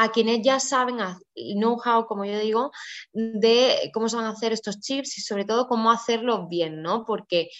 a 0.00 0.12
quienes 0.12 0.42
ya 0.42 0.60
saben 0.60 0.98
know-how, 1.34 2.06
como 2.06 2.24
yo 2.24 2.38
digo, 2.38 2.70
de 3.12 3.90
cómo 3.92 4.08
se 4.08 4.14
van 4.14 4.26
a 4.26 4.30
hacer 4.30 4.52
estos 4.52 4.78
chips 4.78 5.18
y 5.18 5.22
sobre 5.22 5.44
todo 5.44 5.66
cómo 5.66 5.90
hacerlo 5.90 6.46
bien, 6.46 6.82
¿no? 6.82 7.04
Porque 7.04 7.50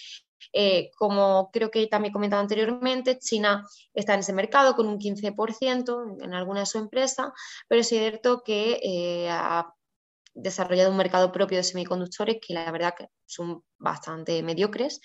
Eh, 0.51 0.91
como 0.97 1.49
creo 1.51 1.69
que 1.69 1.87
también 1.87 2.11
he 2.11 2.13
comentado 2.13 2.41
anteriormente, 2.41 3.19
China 3.19 3.65
está 3.93 4.13
en 4.13 4.21
ese 4.21 4.33
mercado 4.33 4.75
con 4.75 4.87
un 4.87 4.99
15% 4.99 6.23
en 6.23 6.33
alguna 6.33 6.61
de 6.61 6.65
sus 6.65 6.81
empresas, 6.81 7.27
pero 7.67 7.81
es 7.81 7.87
cierto 7.87 8.41
que 8.43 8.79
eh, 8.83 9.29
ha 9.29 9.73
desarrollado 10.33 10.91
un 10.91 10.97
mercado 10.97 11.31
propio 11.31 11.57
de 11.57 11.63
semiconductores 11.63 12.37
que 12.45 12.53
la 12.53 12.71
verdad 12.71 12.93
que 12.97 13.07
son 13.25 13.63
bastante 13.77 14.41
mediocres. 14.43 15.01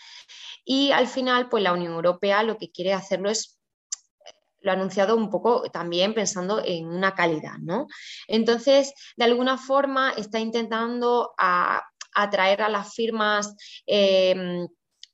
Y 0.65 0.93
al 0.93 1.07
final, 1.09 1.49
pues 1.49 1.63
la 1.63 1.73
Unión 1.73 1.93
Europea 1.93 2.43
lo 2.43 2.57
que 2.57 2.71
quiere 2.71 2.93
hacerlo 2.93 3.31
es 3.31 3.59
lo 4.65 4.71
ha 4.71 4.75
anunciado 4.75 5.15
un 5.15 5.29
poco 5.29 5.71
también 5.71 6.15
pensando 6.15 6.63
en 6.65 6.87
una 6.87 7.15
calidad, 7.15 7.59
¿no? 7.61 7.87
Entonces, 8.27 8.95
de 9.15 9.25
alguna 9.25 9.59
forma 9.59 10.15
está 10.17 10.41
intentando 10.41 11.35
atraer 12.15 12.63
a 12.63 12.71
las 12.71 12.95
firmas 12.95 13.55
eh, 13.87 14.67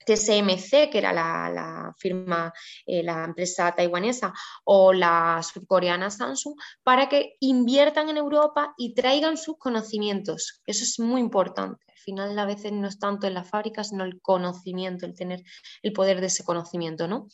TSMC, 0.07 0.91
que 0.91 0.99
era 0.99 1.13
la, 1.13 1.95
firma, 1.99 2.53
eh, 2.87 3.03
la 3.03 3.25
empresa 3.25 3.73
taiwanesa, 3.73 4.33
o 4.65 4.93
la 4.93 5.41
surcoreana 5.43 6.11
Samsung, 6.11 6.55
para 6.83 7.09
que 7.09 7.37
inviertan 7.41 8.09
en 8.09 8.17
Europa 8.17 8.75
y 8.77 8.95
traigan 8.95 9.37
sus 9.37 9.57
conocimientos. 9.59 10.61
Eso 10.67 10.85
es 10.85 10.99
muy 10.99 11.21
importante. 11.21 11.85
Al 11.89 11.99
final, 11.99 12.39
a 12.39 12.47
veces 12.47 12.73
no 12.73 12.89
es 12.89 12.99
tanto 12.99 13.27
en 13.27 13.35
las 13.35 13.49
fábricas, 13.49 13.89
sino 13.91 14.05
el 14.05 14.21
conocimiento, 14.21 15.07
el 15.07 15.15
tener 15.15 15.43
el 15.83 15.93
poder 15.93 16.21
de 16.21 16.29
ese 16.29 16.45
conocimiento, 16.45 17.07
¿no? 17.07 17.29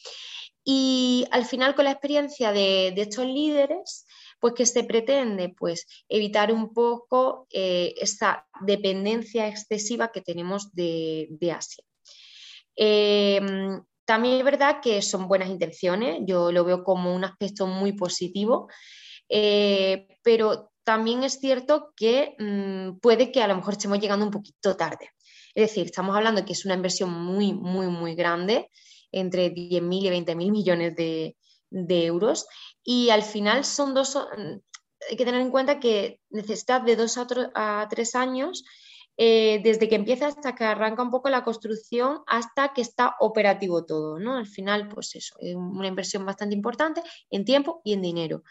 Y 0.69 1.29
al 1.31 1.45
final, 1.45 1.77
con 1.77 1.85
la 1.85 1.93
experiencia 1.93 2.51
de, 2.51 2.89
estos 2.97 3.25
líderes, 3.25 4.05
pues 4.41 4.53
que 4.55 4.67
se 4.67 4.83
pretende 4.83 5.55
pues 5.57 5.87
evitar 6.09 6.53
un 6.53 6.75
poco 6.75 7.47
eh, 7.51 7.95
esta 7.99 8.49
dependencia 8.63 9.47
excesiva 9.47 10.11
que 10.11 10.23
tenemos 10.23 10.73
de, 10.73 11.29
Asia. 11.57 11.85
Em, 12.77 13.83
también 14.05 14.39
es 14.39 14.45
verdad 14.45 14.81
que 14.83 15.03
son 15.03 15.27
buenas 15.27 15.49
intenciones, 15.49 16.21
yo 16.27 16.53
lo 16.53 16.65
veo 16.65 16.85
como 16.85 17.15
un 17.15 17.25
aspecto 17.25 17.67
muy 17.67 17.93
positivo, 17.93 18.69
eh, 19.29 20.07
pero 20.23 20.71
también 20.85 21.25
es 21.25 21.41
cierto 21.41 21.93
que 21.97 22.37
mm, 22.39 22.99
puede 23.01 23.33
que 23.33 23.43
a 23.43 23.49
lo 23.49 23.57
mejor 23.57 23.73
estemos 23.73 23.99
llegando 23.99 24.25
un 24.25 24.31
poquito 24.31 24.77
tarde. 24.77 25.11
Es 25.55 25.71
decir, 25.71 25.87
estamos 25.87 26.15
hablando 26.15 26.45
que 26.45 26.53
es 26.53 26.65
una 26.65 26.75
inversión 26.75 27.11
muy, 27.11 27.53
muy, 27.53 27.89
muy 27.89 28.15
grande 28.15 28.71
entre 29.11 29.53
10.000 29.53 30.05
y 30.05 30.11
20.000 30.11 30.51
millones 30.53 30.95
de, 30.95 31.35
euros. 31.71 32.47
Y 32.85 33.11
al 33.11 33.23
final 33.23 33.65
son 33.65 33.95
dos, 33.95 34.17
hay 34.17 35.17
que 35.17 35.25
tener 35.25 35.41
en 35.41 35.51
cuenta 35.51 35.81
que 35.81 36.21
necesitas 36.31 36.85
de 36.85 36.97
dos 36.97 37.19
a, 37.19 37.87
tres 37.91 38.15
años 38.15 38.65
eh, 39.17 39.61
desde 39.65 39.89
que 39.89 39.95
empieza 39.95 40.27
hasta 40.27 40.55
que 40.55 40.65
arranca 40.65 41.03
un 41.03 41.11
poco 41.11 41.29
la 41.29 41.43
construcción 41.43 42.23
hasta 42.27 42.73
que 42.75 42.83
está 42.83 43.17
operativo 43.21 43.85
todo, 43.85 44.19
¿no? 44.19 44.37
Al 44.37 44.47
final, 44.47 44.89
pues 44.89 45.15
eso, 45.15 45.37
es 45.41 45.55
una 45.55 45.89
inversión 45.89 46.27
bastante 46.27 46.55
importante 46.55 47.03
en 47.31 47.45
tiempo 47.45 47.81
y 47.85 47.95
en 47.95 48.03
dinero. 48.03 48.43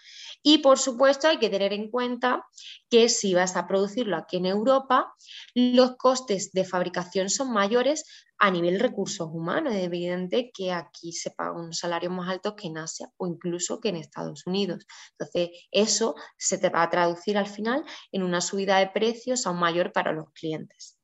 Y 0.41 0.60
por 0.60 0.80
supuesto 0.80 1.28
hay 1.28 1.38
que 1.38 1.49
tener 1.49 1.73
en 1.73 1.89
cuenta 1.89 2.45
que 2.89 3.10
si 3.10 3.34
vas 3.34 3.56
a 3.56 3.67
producirlo 3.67 4.17
aquí 4.17 4.38
en 4.38 4.45
Europa, 4.47 5.13
los 5.54 5.97
costes 5.97 6.51
de 6.51 6.65
fabricación 6.65 7.30
son 7.30 7.54
mayores 7.54 8.06
a 8.38 8.52
nivel 8.52 8.80
recursos 8.80 9.30
humanos. 9.32 9.74
Es 9.76 9.84
evidente 9.84 10.52
que 10.54 10.71
aquí 10.71 11.12
se 11.12 11.32
pagan 11.32 11.58
unos 11.65 11.80
salarios 11.80 12.13
más 12.13 12.30
altos 12.30 12.54
que 12.56 12.67
en 12.67 12.78
Asia 12.78 13.10
o 13.17 13.28
incluso 13.28 13.80
que 13.80 13.89
en 13.89 13.98
Estados 13.98 14.45
Unidos. 14.48 14.86
Entonces, 15.12 15.50
eso 15.71 16.15
se 16.38 16.58
te 16.58 16.69
va 16.69 16.84
a 16.84 16.89
traducir 16.89 17.38
al 17.38 17.48
final 17.48 17.84
en 18.12 18.24
una 18.24 18.41
subida 18.41 18.80
de 18.80 18.88
precios 18.88 19.45
aún 19.45 19.60
mayor 19.60 19.91
para 19.91 20.12
los 20.12 20.32
clientes. 20.32 20.98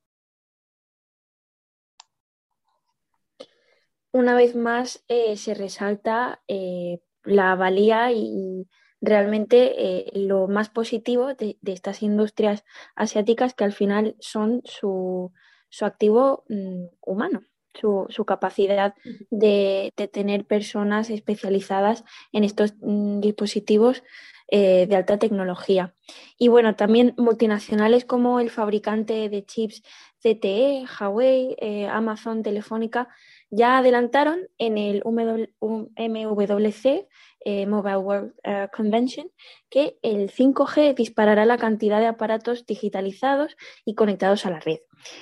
Una 4.14 4.36
vez 4.36 4.56
más, 4.56 5.04
eh, 5.08 5.38
se 5.38 5.54
resalta 5.54 6.44
eh, 6.48 7.00
la 7.24 7.56
valía 7.56 8.12
y 8.12 8.68
realmente 9.00 9.74
eh, 9.78 10.12
lo 10.14 10.48
más 10.48 10.70
positivo 10.70 11.34
de, 11.34 11.58
estas 11.64 12.04
industrias 12.04 12.64
asiáticas 12.96 13.54
que 13.54 13.64
al 13.64 13.74
final 13.74 14.16
son 14.20 14.62
su, 14.66 15.32
su 15.72 15.86
activo 15.86 16.44
mm, 16.50 16.86
humano, 17.02 17.44
su, 17.74 18.26
capacidad 18.26 18.94
de, 19.30 19.94
tener 20.12 20.46
personas 20.46 21.10
especializadas 21.10 22.04
en 22.32 22.44
estos 22.44 22.76
mm, 22.82 23.22
dispositivos 23.22 24.04
eh, 24.50 24.86
de 24.88 24.96
alta 24.98 25.18
tecnología. 25.18 25.96
Y 26.38 26.50
bueno, 26.50 26.76
también 26.76 27.14
multinacionales 27.18 28.04
como 28.04 28.42
el 28.42 28.50
fabricante 28.50 29.30
de 29.30 29.46
chips 29.46 29.82
CTE, 30.20 30.86
Huawei, 31.00 31.56
eh, 31.60 31.88
Amazon, 31.88 32.44
Telefónica, 32.44 33.08
ya 33.50 33.78
adelantaron 33.78 34.50
en 34.58 34.78
el 34.78 35.02
MWC 35.06 37.08
eh, 37.44 37.66
Mobile 37.66 37.98
World 37.98 38.34
Convention, 38.72 39.32
que 39.70 39.98
el 40.04 40.30
5G 40.30 40.96
disparará 40.96 41.46
la 41.46 41.58
cantidad 41.58 42.00
de 42.00 42.08
aparatos 42.08 42.66
digitalizados 42.66 43.58
y 43.84 43.96
conectados 43.96 44.46
a 44.46 44.52
la 44.52 44.60
red. 44.60 44.80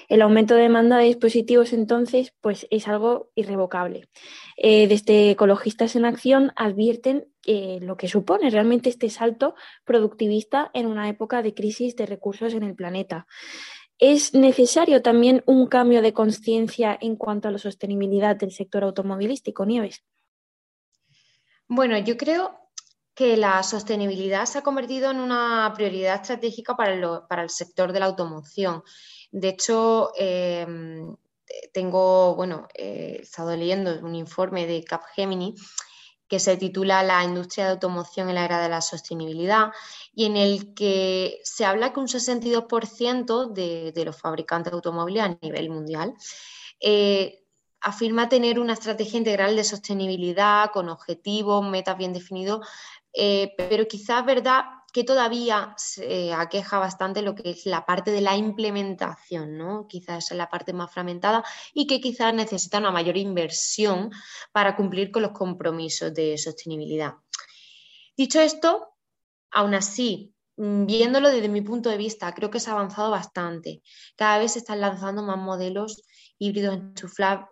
El 0.07 0.21
aumento 0.21 0.55
de 0.55 0.63
demanda 0.63 0.97
de 0.97 1.05
dispositivos 1.05 1.73
entonces 1.73 2.33
pues, 2.41 2.67
es 2.69 2.87
algo 2.87 3.31
irrevocable. 3.35 4.09
Eh, 4.57 4.87
desde 4.87 5.31
Ecologistas 5.31 5.95
en 5.95 6.05
Acción 6.05 6.51
advierten 6.55 7.27
lo 7.81 7.97
que 7.97 8.07
supone 8.07 8.51
realmente 8.51 8.89
este 8.89 9.09
salto 9.09 9.55
productivista 9.83 10.69
en 10.75 10.85
una 10.85 11.09
época 11.09 11.41
de 11.41 11.55
crisis 11.55 11.95
de 11.95 12.05
recursos 12.05 12.53
en 12.53 12.61
el 12.61 12.75
planeta. 12.75 13.25
Es 13.99 14.33
necesario 14.33 15.01
también 15.01 15.43
un 15.45 15.67
cambio 15.67 16.01
de 16.01 16.13
conciencia 16.13 16.97
en 17.01 17.17
cuanto 17.17 17.49
a 17.49 17.51
la 17.51 17.57
sostenibilidad 17.57 18.37
del 18.37 18.51
sector 18.51 18.85
automovilístico, 18.85 19.65
Nieves. 19.65 20.05
Bueno, 21.67 21.97
yo 21.97 22.15
creo 22.15 22.57
que 23.13 23.35
la 23.35 23.61
sostenibilidad 23.61 24.45
se 24.45 24.59
ha 24.59 24.61
convertido 24.61 25.11
en 25.11 25.19
una 25.19 25.71
prioridad 25.75 26.15
estratégica 26.15 26.77
para, 26.77 26.93
el 27.43 27.49
sector 27.49 27.91
de 27.91 27.99
la 27.99 28.05
automoción. 28.05 28.81
De 29.31 29.49
hecho, 29.49 30.11
em, 30.17 31.15
tengo, 31.73 32.35
bueno, 32.35 32.67
he 32.73 33.21
estado 33.21 33.55
leyendo 33.55 33.99
un 34.01 34.15
informe 34.15 34.65
de 34.65 34.83
Capgemini 34.83 35.55
que 36.27 36.39
se 36.39 36.57
titula 36.57 37.03
La 37.03 37.23
industria 37.23 37.65
de 37.65 37.71
automoción 37.71 38.29
en 38.29 38.35
la 38.35 38.45
era 38.45 38.61
de 38.61 38.69
la 38.69 38.81
sostenibilidad 38.81 39.71
y 40.13 40.25
en 40.25 40.37
el 40.37 40.73
que 40.75 41.39
se 41.43 41.65
habla 41.65 41.91
que 41.91 41.99
un 41.99 42.07
62% 42.07 43.47
de, 43.51 44.05
los 44.05 44.15
fabricantes 44.15 44.71
de 44.71 44.75
automóviles 44.75 45.23
a 45.23 45.37
nivel 45.41 45.69
mundial 45.71 46.13
eh, 46.79 47.43
afirma 47.81 48.29
tener 48.29 48.59
una 48.59 48.73
estrategia 48.73 49.17
integral 49.17 49.55
de 49.55 49.63
sostenibilidad 49.63 50.71
con 50.71 50.89
objetivos, 50.89 51.67
metas 51.67 51.97
bien 51.97 52.13
definidos, 52.13 52.67
eh, 53.13 53.53
pero 53.57 53.87
quizás 53.87 54.23
verdad 54.23 54.65
que 54.91 55.03
todavía 55.03 55.73
se 55.77 56.33
aqueja 56.33 56.79
bastante 56.79 57.21
lo 57.21 57.35
que 57.35 57.51
es 57.51 57.65
la 57.65 57.85
parte 57.85 58.11
de 58.11 58.21
la 58.21 58.35
implementación, 58.35 59.57
¿no? 59.57 59.87
Quizás 59.87 60.31
es 60.31 60.37
la 60.37 60.49
parte 60.49 60.73
más 60.73 60.91
fragmentada 60.91 61.43
y 61.73 61.87
que 61.87 62.01
quizás 62.01 62.33
necesita 62.33 62.79
una 62.79 62.91
mayor 62.91 63.17
inversión 63.17 64.11
para 64.51 64.75
cumplir 64.75 65.11
con 65.11 65.21
los 65.21 65.31
compromisos 65.31 66.13
de 66.13 66.37
sostenibilidad. 66.37 67.13
Dicho 68.17 68.41
esto, 68.41 68.95
aún 69.51 69.75
así, 69.75 70.33
mm, 70.57 70.85
viéndolo 70.85 71.29
desde 71.29 71.49
mi 71.49 71.61
punto 71.61 71.89
de 71.89 71.97
vista, 71.97 72.33
creo 72.33 72.49
que 72.49 72.59
se 72.59 72.69
ha 72.69 72.73
avanzado 72.73 73.11
bastante. 73.11 73.81
Cada 74.15 74.39
vez 74.39 74.53
se 74.53 74.59
están 74.59 74.81
lanzando 74.81 75.23
más 75.23 75.37
modelos 75.37 76.03
híbridos 76.39 76.79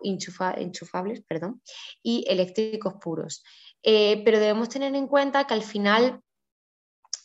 enchufables 0.02 1.22
perdón, 1.28 1.62
y 2.02 2.24
eléctricos 2.28 2.94
puros. 3.00 3.44
Eh, 3.82 4.22
pero 4.24 4.40
debemos 4.40 4.68
tener 4.68 4.94
en 4.94 5.06
cuenta 5.06 5.46
que 5.46 5.54
al 5.54 5.62
final 5.62 6.22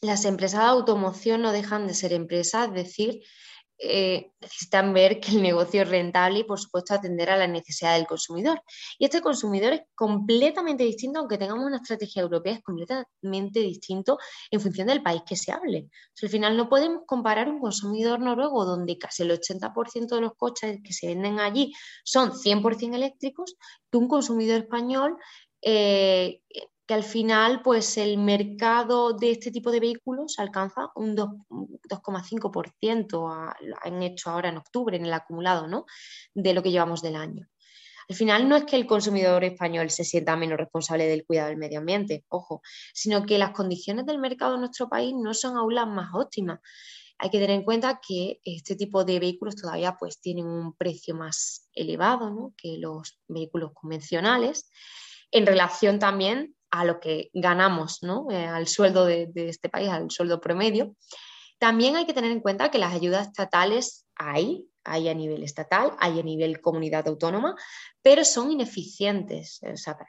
las 0.03 0.25
empresas 0.25 0.61
de 0.61 0.67
automoción 0.67 1.41
no 1.41 1.51
dejan 1.51 1.87
de 1.87 1.93
ser 1.93 2.13
empresas, 2.13 2.67
es 2.67 2.73
decir, 2.73 3.21
eh, 3.79 4.31
necesitan 4.39 4.93
ver 4.93 5.19
que 5.19 5.31
el 5.31 5.41
negocio 5.41 5.81
es 5.81 5.89
rentable 5.89 6.39
y, 6.39 6.43
por 6.43 6.59
supuesto, 6.59 6.93
atender 6.93 7.29
a 7.29 7.37
la 7.37 7.47
necesidad 7.47 7.95
del 7.95 8.05
consumidor. 8.05 8.61
Y 8.99 9.05
este 9.05 9.19
consumidor 9.19 9.73
es 9.73 9.81
completamente 9.95 10.83
distinto, 10.83 11.19
aunque 11.19 11.37
tengamos 11.37 11.65
una 11.65 11.77
estrategia 11.77 12.21
europea, 12.21 12.53
es 12.53 12.63
completamente 12.63 13.59
distinto 13.59 14.19
en 14.51 14.61
función 14.61 14.87
del 14.87 15.01
país 15.01 15.23
que 15.25 15.35
se 15.35 15.51
hable. 15.51 15.89
al 16.21 16.29
final 16.29 16.55
no 16.55 16.69
podemos 16.69 17.01
comparar 17.05 17.49
un 17.49 17.59
consumidor 17.59 18.19
noruego 18.19 18.63
donde 18.63 18.97
casi 18.97 19.23
el 19.23 19.31
80% 19.31 20.15
de 20.15 20.21
los 20.21 20.33
coches 20.35 20.79
que 20.83 20.93
se 20.93 21.07
venden 21.07 21.39
allí 21.39 21.73
son 22.05 22.31
100% 22.31 22.95
eléctricos, 22.95 23.55
que 23.91 23.97
un 23.97 24.07
consumidor 24.07 24.61
español 24.61 25.17
eh, 25.61 26.41
que 26.85 26.93
al 26.93 27.03
final 27.03 27.61
pues 27.61 27.97
el 27.97 28.17
mercado 28.17 29.13
de 29.13 29.31
este 29.31 29.51
tipo 29.51 29.71
de 29.71 29.79
vehículos 29.79 30.37
alcanza 30.39 30.91
un 30.95 31.15
2,5%, 31.15 33.53
han 33.81 34.03
hecho 34.03 34.29
ahora 34.29 34.49
en 34.49 34.57
octubre 34.57 34.97
en 34.97 35.05
el 35.05 35.13
acumulado 35.13 35.65
¿no? 35.67 35.85
de 36.33 36.53
lo 36.53 36.61
que 36.61 36.71
llevamos 36.71 37.01
del 37.01 37.15
año. 37.15 37.47
Al 38.09 38.17
final 38.17 38.49
no 38.49 38.57
es 38.57 38.65
que 38.65 38.75
el 38.75 38.85
consumidor 38.85 39.45
español 39.45 39.89
se 39.89 40.03
sienta 40.03 40.35
menos 40.35 40.57
responsable 40.57 41.07
del 41.07 41.25
cuidado 41.25 41.47
del 41.49 41.57
medio 41.57 41.79
ambiente, 41.79 42.25
ojo, 42.27 42.61
sino 42.93 43.25
que 43.25 43.37
las 43.37 43.51
condiciones 43.51 44.05
del 44.05 44.19
mercado 44.19 44.55
en 44.55 44.61
nuestro 44.61 44.89
país 44.89 45.13
no 45.15 45.33
son 45.33 45.55
aún 45.55 45.75
las 45.75 45.87
más 45.87 46.09
óptimas. 46.13 46.59
hay 47.17 47.29
que 47.29 47.39
tener 47.39 47.55
en 47.55 47.63
cuenta 47.63 48.01
que 48.05 48.41
este 48.43 48.75
tipo 48.75 49.05
de 49.05 49.19
vehículos 49.19 49.55
todavía 49.55 49.95
pues 49.97 50.19
tienen 50.19 50.47
un 50.47 50.75
precio 50.75 51.15
más 51.15 51.69
elevado 51.73 52.53
que 52.57 52.77
los 52.77 53.17
vehículos 53.29 53.71
convencionales 53.73 54.69
en 55.33 55.47
relación 55.47 55.99
también 55.99 56.55
a 56.73 56.85
lo 56.85 56.99
que 56.99 57.29
ganamos, 57.33 57.99
eh, 58.31 58.47
al 58.47 58.67
sueldo 58.67 59.05
de, 59.05 59.29
este 59.35 59.69
país, 59.69 59.89
al 59.89 60.09
sueldo 60.09 60.41
promedio. 60.41 60.95
También 61.59 61.95
hay 61.95 62.07
que 62.07 62.15
tener 62.15 62.31
en 62.31 62.39
cuenta 62.39 62.71
que 62.71 62.79
las 62.79 62.95
ayudas 62.95 63.27
estatales 63.27 64.07
hay, 64.15 64.65
hay 64.83 65.07
a 65.07 65.13
nivel 65.13 65.43
estatal, 65.43 65.91
hay 65.99 66.19
a 66.19 66.23
nivel 66.23 66.61
comunidad 66.61 67.07
autónoma, 67.07 67.55
pero 68.01 68.25
son 68.25 68.51
ineficientes. 68.51 69.61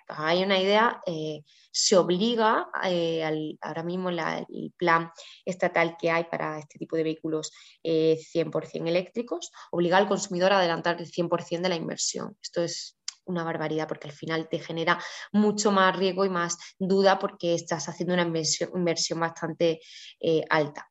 Hay 0.09 0.43
una 0.43 0.59
idea, 0.59 1.03
eh, 1.05 1.43
se 1.71 1.99
obliga 1.99 2.71
eh, 2.87 3.23
ahora 3.61 3.83
mismo 3.83 4.09
el 4.09 4.73
plan 4.79 5.11
estatal 5.45 5.99
que 6.01 6.11
hay 6.11 6.25
para 6.25 6.59
este 6.59 6.79
tipo 6.79 6.97
de 6.97 7.03
vehículos 7.03 7.53
100% 7.85 8.89
eléctricos, 8.89 9.53
obliga 9.71 9.99
al 9.99 10.09
consumidor 10.09 10.55
a 10.55 10.61
adelantar 10.61 10.99
el 10.99 11.13
100% 11.13 11.61
de 11.61 11.69
la 11.69 11.77
inversión. 11.77 12.39
Esto 12.41 12.63
es 12.63 12.97
una 13.27 13.45
barbaridad 13.45 13.89
porque 13.89 14.09
al 14.09 14.15
final 14.15 14.49
te 14.49 14.59
genera 14.59 14.99
mucho 15.33 15.73
más 15.73 15.97
riesgo 15.97 16.25
y 16.25 16.31
más 16.31 16.59
duda 16.79 17.19
porque 17.19 17.55
estás 17.55 17.89
haciendo 17.89 18.15
una 18.15 18.23
inversión, 18.23 19.21
bastante 19.21 19.81
eh, 20.21 20.45
alta. 20.51 20.91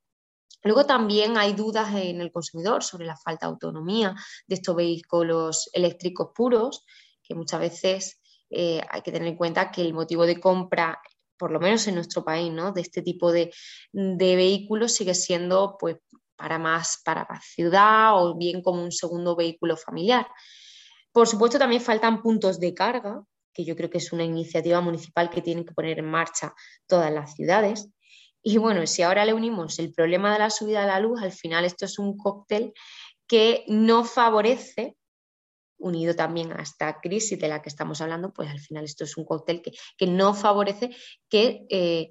Luego 0.64 0.86
también 0.86 1.38
hay 1.38 1.54
dudas 1.54 1.94
en 1.94 2.22
el 2.22 2.32
consumidor 2.32 2.84
sobre 2.84 3.06
la 3.06 3.18
falta 3.18 3.46
de 3.46 3.52
autonomía 3.52 4.16
de 4.48 4.56
estos 4.56 4.76
vehículos 4.76 5.70
eléctricos 5.74 6.30
puros, 6.34 6.86
que 7.22 7.36
muchas 7.36 7.60
veces 7.60 8.22
eh, 8.50 8.82
hay 8.90 9.02
que 9.02 9.12
tener 9.12 9.28
en 9.28 9.36
cuenta 9.36 9.72
que 9.72 9.82
el 9.82 9.94
motivo 9.94 10.26
de 10.26 10.40
compra, 10.40 11.02
por 11.38 11.52
lo 11.52 11.60
menos 11.60 11.86
en 11.88 11.96
nuestro 11.96 12.24
país, 12.24 12.52
¿no? 12.52 12.72
de 12.72 12.82
este 12.82 13.02
tipo 13.02 13.32
de, 13.32 13.54
de 13.92 14.36
vehículos 14.38 14.94
sigue 14.94 15.16
siendo 15.16 15.76
pues, 15.78 15.98
para 16.36 16.60
más 16.60 17.02
para 17.04 17.28
ciudad 17.42 18.22
o 18.22 18.36
bien 18.36 18.62
como 18.62 18.84
un 18.84 18.92
segundo 18.92 19.36
vehículo 19.36 19.78
familiar. 19.78 20.28
Por 21.14 21.28
supuesto, 21.28 21.60
también 21.60 21.82
faltan 21.82 22.22
puntos 22.22 22.60
de 22.60 22.74
carga, 22.74 23.24
que 23.54 23.64
yo 23.64 23.76
creo 23.76 23.90
que 23.90 24.00
es 24.00 24.12
una 24.12 24.24
iniciativa 24.24 24.82
municipal 24.82 25.30
que 25.30 25.44
tienen 25.44 25.64
que 25.64 25.74
poner 25.74 26.00
en 26.00 26.10
marcha 26.10 26.54
todas 26.88 27.12
las 27.12 27.36
ciudades. 27.36 27.88
Y 28.42 28.58
bueno, 28.58 28.86
si 28.88 29.04
ahora 29.04 29.24
le 29.24 29.34
unimos 29.34 29.78
el 29.80 29.94
problema 29.94 30.34
de 30.34 30.40
la 30.40 30.50
subida 30.50 30.82
de 30.82 30.88
la 30.88 31.00
luz, 31.00 31.22
al 31.22 31.32
final 31.32 31.66
esto 31.66 31.86
es 31.86 32.00
un 32.00 32.18
cóctel 32.18 32.74
que 33.28 33.64
no 33.68 34.04
favorece 34.04 34.98
unido 35.84 36.16
también 36.16 36.54
a 36.54 36.62
esta 36.62 37.00
crisis 37.02 37.38
de 37.38 37.50
la 37.50 37.62
que 37.62 37.70
estamos 37.70 38.00
hablando, 38.02 38.32
pues 38.32 38.50
al 38.50 38.60
final 38.60 38.86
esto 38.86 39.04
es 39.04 39.18
un 39.18 39.26
cóctel 39.26 39.62
que, 39.62 40.08
no 40.08 40.34
favorece 40.34 40.96
que 41.30 41.66
eh, 41.70 42.10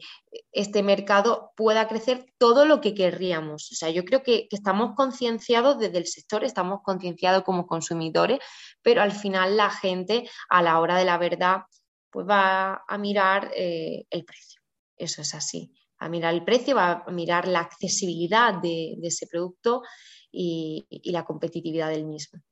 este 0.52 0.82
mercado 0.82 1.52
pueda 1.56 1.88
crecer 1.88 2.26
todo 2.38 2.66
lo 2.66 2.80
que 2.80 2.94
querríamos. 2.94 3.70
O 3.72 3.74
sea, 3.74 3.90
yo 3.90 4.04
creo 4.04 4.22
que, 4.22 4.46
estamos 4.50 4.94
concienciados 4.94 5.78
desde 5.78 5.98
el 5.98 6.06
sector, 6.06 6.44
estamos 6.44 6.80
concienciados 6.84 7.42
como 7.44 7.66
consumidores, 7.66 8.38
pero 8.82 9.00
al 9.02 9.12
final 9.12 9.56
la 9.56 9.70
gente 9.70 10.28
a 10.50 10.62
la 10.62 10.78
hora 10.78 10.96
de 10.98 11.04
la 11.04 11.18
verdad 11.18 11.62
pues 12.10 12.26
va 12.28 12.84
a 12.86 12.98
mirar 12.98 13.50
eh, 13.56 14.04
el 14.10 14.24
precio. 14.24 14.60
Eso 14.96 15.22
es 15.22 15.34
así. 15.34 15.72
A 15.98 16.10
mirar 16.10 16.34
el 16.34 16.44
precio, 16.44 16.76
va 16.76 17.04
a 17.06 17.10
mirar 17.10 17.48
la 17.48 17.60
accesibilidad 17.60 18.54
de, 18.60 18.98
ese 19.02 19.26
producto 19.26 19.82
y 20.30 20.86
la 21.04 21.24
competitividad 21.24 21.88
del 21.88 22.04
mismo. 22.04 22.42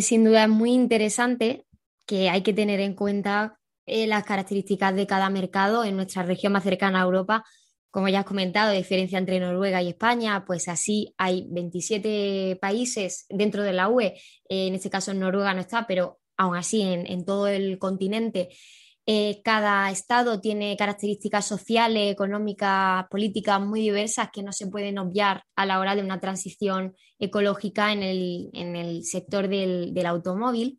Sin 0.00 0.22
duda 0.22 0.44
es 0.44 0.48
muy 0.48 0.72
interesante 0.72 1.66
que 2.06 2.30
hay 2.30 2.42
que 2.42 2.52
tener 2.52 2.78
en 2.78 2.94
cuenta 2.94 3.58
eh, 3.84 4.06
las 4.06 4.22
características 4.22 4.94
de 4.94 5.08
cada 5.08 5.28
mercado 5.28 5.82
en 5.82 5.96
nuestra 5.96 6.22
región 6.22 6.52
más 6.52 6.62
cercana 6.62 7.00
a 7.00 7.04
Europa. 7.04 7.44
Como 7.90 8.08
ya 8.08 8.20
has 8.20 8.24
comentado, 8.24 8.70
diferencia 8.70 9.18
entre 9.18 9.40
Noruega 9.40 9.82
y 9.82 9.88
España, 9.88 10.44
pues 10.46 10.68
así 10.68 11.12
hay 11.18 11.48
27 11.50 12.58
países 12.60 13.26
dentro 13.28 13.64
de 13.64 13.72
la 13.72 13.88
UE, 13.88 14.14
eh, 14.48 14.68
en 14.68 14.74
este 14.76 14.88
caso 14.88 15.12
Noruega 15.14 15.52
no 15.52 15.62
está, 15.62 15.84
pero 15.84 16.20
aún 16.36 16.56
así 16.56 16.82
en 16.82 17.24
todo 17.24 17.48
el 17.48 17.78
continente 17.80 18.50
eh, 19.04 19.40
cada 19.42 19.90
estado 19.90 20.40
tiene 20.40 20.76
características 20.76 21.44
sociales, 21.46 22.12
económicas, 22.12 23.06
políticas 23.10 23.60
muy 23.60 23.80
diversas 23.80 24.30
que 24.32 24.44
no 24.44 24.52
se 24.52 24.68
pueden 24.68 24.98
obviar 24.98 25.44
a 25.56 25.66
la 25.66 25.80
hora 25.80 25.96
de 25.96 26.02
una 26.02 26.20
transición 26.20 26.94
ecológica 27.18 27.92
en 27.92 28.02
el, 28.02 29.04
sector 29.04 29.48
del, 29.48 30.06
automóvil 30.06 30.78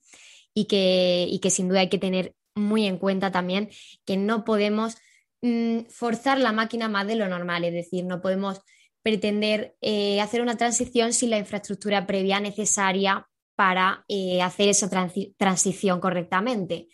y 0.53 0.65
que, 0.65 1.38
que, 1.41 1.49
sin 1.49 1.67
duda 1.67 1.81
hay 1.81 1.89
que 1.89 1.97
tener 1.97 2.33
muy 2.55 2.86
en 2.86 2.97
cuenta 2.97 3.31
también 3.31 3.69
que 4.05 4.15
no 4.15 4.45
podemos 4.45 4.95
mm, 5.41 5.86
forzar 5.89 6.39
la 6.39 6.53
máquina 6.53 6.88
más 6.88 7.07
de 7.07 7.15
lo 7.15 7.27
normal, 7.27 7.65
es 7.65 7.73
decir, 7.73 8.05
no 8.05 8.21
podemos 8.21 8.62
pretender 9.01 9.75
eh, 9.81 10.21
hacer 10.21 10.41
una 10.41 10.55
transición 10.55 11.12
sin 11.12 11.29
la 11.29 11.38
infraestructura 11.38 12.07
previa 12.07 12.39
necesaria 12.39 13.27
para 13.55 14.05
eh, 14.07 14.41
hacer 14.41 14.69
esa 14.69 14.89
transición 15.38 15.99
correctamente. 15.99 16.88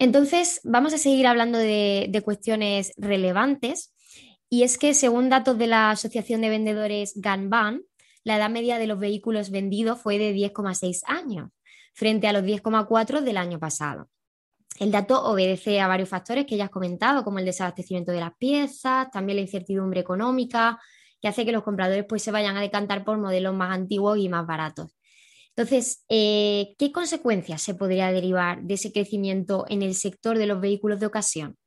Entonces, 0.00 0.62
vamos 0.64 0.94
a 0.94 0.98
seguir 0.98 1.26
hablando 1.26 1.58
de, 1.58 2.22
cuestiones 2.24 2.94
relevantes 2.96 3.92
y 4.48 4.62
es 4.62 4.78
que 4.78 4.94
según 4.94 5.28
datos 5.28 5.58
de 5.58 5.66
la 5.66 5.90
Asociación 5.90 6.40
de 6.40 6.48
Vendedores 6.48 7.12
Ganban, 7.16 7.82
la 8.24 8.38
edad 8.38 8.48
media 8.48 8.78
de 8.78 8.86
los 8.86 8.98
vehículos 8.98 9.50
vendidos 9.50 10.00
fue 10.00 10.16
de 10.18 10.34
10,6 10.34 11.02
años, 11.04 11.50
frente 11.92 12.28
a 12.28 12.32
los 12.32 12.44
10,4 12.44 13.20
del 13.20 13.36
año 13.36 13.58
pasado. 13.58 14.08
El 14.78 14.90
dato 14.90 15.22
obedece 15.22 15.82
a 15.82 15.86
varios 15.86 16.08
factores 16.08 16.46
que 16.46 16.56
ya 16.56 16.64
has 16.64 16.70
comentado, 16.70 17.22
como 17.22 17.38
el 17.38 17.44
desabastecimiento 17.44 18.10
de 18.10 18.20
las 18.20 18.34
piezas, 18.38 19.10
también 19.10 19.36
la 19.36 19.42
incertidumbre 19.42 20.00
económica, 20.00 20.80
que 21.20 21.28
hace 21.28 21.44
que 21.44 21.52
los 21.52 21.62
compradores 21.62 22.06
pues, 22.08 22.22
se 22.22 22.30
vayan 22.30 22.56
a 22.56 22.62
decantar 22.62 23.04
por 23.04 23.18
modelos 23.18 23.54
más 23.54 23.76
antiguos 23.76 24.16
y 24.16 24.30
más 24.30 24.46
baratos. 24.46 24.96
Entonces, 25.60 26.06
eh, 26.08 26.74
¿qué 26.78 26.90
consecuencias 26.90 27.60
se 27.60 27.74
podría 27.74 28.10
derivar 28.12 28.62
de 28.62 28.74
ese 28.74 28.92
crecimiento 28.92 29.66
en 29.68 29.82
el 29.82 29.94
sector 29.94 30.38
de 30.38 30.46
los 30.46 30.58
vehículos 30.58 31.00
de 31.00 31.04
ocasión? 31.04 31.58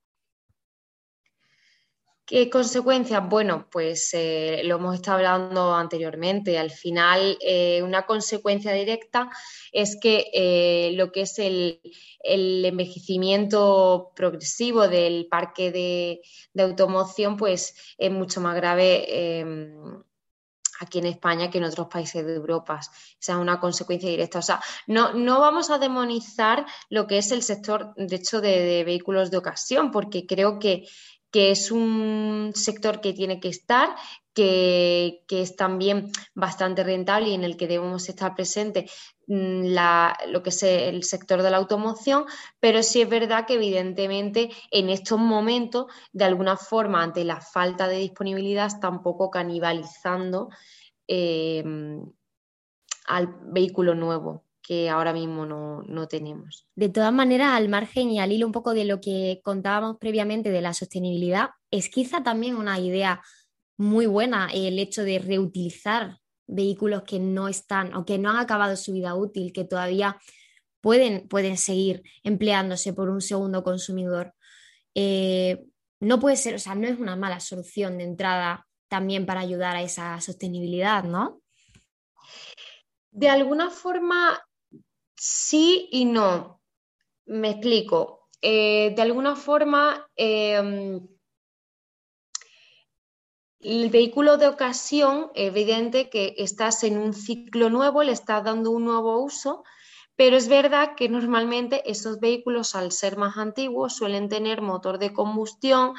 ¿Qué 2.26 2.50
consecuencias? 2.50 3.30
Bueno, 3.30 3.68
pues 3.72 4.10
eh, 4.16 4.62
lo 4.64 4.78
hemos 4.78 4.96
estado 4.96 5.18
hablando 5.18 5.76
anteriormente. 5.76 6.58
Al 6.58 6.72
final, 6.72 7.38
eh, 7.40 7.84
una 7.84 8.08
consecuencia 8.08 8.74
directa 8.74 9.30
es 9.72 9.96
que 10.02 10.92
lo 10.96 11.12
que 11.12 11.22
es 11.22 11.38
el, 11.38 11.80
envejecimiento 12.24 14.12
progresivo 14.16 14.88
del 14.88 15.28
parque 15.28 15.72
de, 15.72 16.22
de, 16.52 16.64
automoción, 16.64 17.38
pues 17.38 17.76
es 18.00 18.10
mucho 18.10 18.42
más 18.42 18.56
grave 18.56 19.06
em, 19.40 20.04
aquí 20.80 21.00
en 21.00 21.06
España 21.06 21.50
que 21.50 21.58
en 21.58 21.66
otros 21.66 21.88
países 21.88 22.26
de 22.26 22.36
Europa. 22.36 22.80
Esa 22.80 23.34
es 23.34 23.38
una 23.38 23.60
consecuencia 23.60 24.10
directa. 24.10 24.40
O 24.40 24.42
sea, 24.42 24.62
no, 24.88 25.14
no 25.14 25.40
vamos 25.40 25.70
a 25.70 25.78
demonizar 25.78 26.66
lo 26.90 27.08
que 27.08 27.18
es 27.18 27.32
el 27.32 27.44
sector, 27.44 27.94
de 27.96 28.16
hecho, 28.16 28.42
de, 28.42 28.84
vehículos 28.84 29.32
de 29.32 29.38
ocasión, 29.38 29.92
porque 29.92 30.26
creo 30.26 30.60
que, 30.60 30.88
que 31.32 31.52
es 31.52 31.72
un 31.72 32.52
sector 32.56 33.02
que 33.02 33.14
tiene 33.14 33.40
que 33.40 33.50
estar, 33.50 33.96
que, 34.34 35.24
es 35.30 35.56
también 35.56 36.12
bastante 36.34 36.84
rentable 36.84 37.30
y 37.30 37.34
en 37.34 37.44
el 37.44 37.58
que 37.58 37.68
debemos 37.68 38.10
estar 38.10 38.36
presentes 38.36 38.92
mm, 39.28 39.76
lo 40.28 40.44
que 40.44 40.50
es 40.50 40.64
el 40.64 41.04
sector 41.04 41.42
de 41.42 41.52
la 41.52 41.58
automoción, 41.58 42.26
pero 42.60 42.84
sí 42.84 43.02
es 43.02 43.10
verdad 43.10 43.46
que 43.46 43.56
evidentemente 43.56 44.50
en 44.72 44.90
estos 44.90 45.20
momentos, 45.20 45.86
de 46.12 46.26
alguna 46.26 46.58
forma, 46.58 47.04
ante 47.04 47.24
la 47.24 47.42
falta 47.42 47.88
de 47.88 47.98
disponibilidad, 47.98 48.68
está 48.68 48.90
un 48.90 49.02
poco 49.02 49.30
canibalizando 49.30 50.50
em, 51.08 52.04
al 53.08 53.36
vehículo 53.44 53.96
nuevo 53.96 54.46
que 54.66 54.90
ahora 54.90 55.12
mismo 55.12 55.46
no, 55.46 55.82
no, 55.82 56.08
tenemos. 56.08 56.66
De 56.74 56.88
todas 56.88 57.12
maneras, 57.12 57.50
al 57.52 57.68
margen 57.68 58.10
y 58.10 58.22
al 58.22 58.32
hilo 58.32 58.46
un 58.46 58.54
poco 58.54 58.74
de 58.74 58.86
lo 58.86 59.02
que 59.02 59.42
contábamos 59.44 59.98
previamente 59.98 60.52
de 60.52 60.62
la 60.62 60.74
sostenibilidad, 60.74 61.50
es 61.70 61.90
quizá 61.90 62.24
también 62.24 62.56
una 62.56 62.80
idea 62.80 63.22
muy 63.78 64.06
buena 64.06 64.50
el 64.54 64.80
hecho 64.80 65.04
de 65.04 65.20
reutilizar 65.20 66.18
vehículos 66.48 67.04
que 67.04 67.20
no 67.20 67.48
están 67.48 67.94
o 67.96 68.06
que 68.06 68.18
no 68.18 68.30
han 68.30 68.38
acabado 68.38 68.76
su 68.76 68.94
vida 68.94 69.16
útil, 69.16 69.54
que 69.54 69.64
todavía 69.64 70.18
pueden, 70.82 71.28
pueden 71.28 71.58
seguir 71.58 72.04
empleándose 72.24 72.94
por 72.94 73.10
un 73.10 73.22
segundo 73.22 73.64
consumidor. 73.64 74.34
Eh, 74.96 75.64
no 76.00 76.20
puede 76.20 76.36
ser, 76.36 76.56
o 76.56 76.60
sea, 76.60 76.76
no 76.76 76.88
es 76.88 77.00
una 77.00 77.16
mala 77.16 77.40
solución 77.40 77.98
de 77.98 78.04
entrada 78.04 78.68
también 78.90 79.26
para 79.26 79.40
ayudar 79.40 79.76
a 79.76 79.82
esa 79.82 80.20
sostenibilidad, 80.22 81.04
¿no? 81.04 81.42
De 83.12 83.30
alguna 83.30 83.70
forma, 83.70 84.40
sí 85.16 85.88
y 85.92 86.06
no. 86.06 86.62
Me 87.26 87.52
explico. 87.52 88.28
Eh, 88.42 88.94
de 88.94 89.02
alguna 89.02 89.38
forma, 89.38 90.06
eh, 90.18 91.00
el 93.64 93.90
vehículo 93.90 94.38
de 94.38 94.48
ocasión, 94.48 95.32
evidente 95.36 96.10
que 96.10 96.36
estás 96.38 96.84
en 96.84 96.98
un 96.98 97.14
ciclo 97.14 97.70
nuevo, 97.70 98.04
le 98.04 98.12
estás 98.12 98.44
dando 98.44 98.72
un 98.72 98.86
nuevo 98.86 99.20
uso, 99.20 99.64
pero 100.16 100.38
es 100.38 100.48
verdad 100.48 100.96
que 100.96 101.10
normalmente 101.10 101.90
esos 101.90 102.20
vehículos, 102.20 102.76
al 102.76 102.92
ser 102.92 103.18
más 103.18 103.38
antiguos, 103.38 103.96
suelen 103.96 104.30
tener 104.30 104.62
motor 104.62 105.00
de 105.00 105.14
combustión 105.14 105.94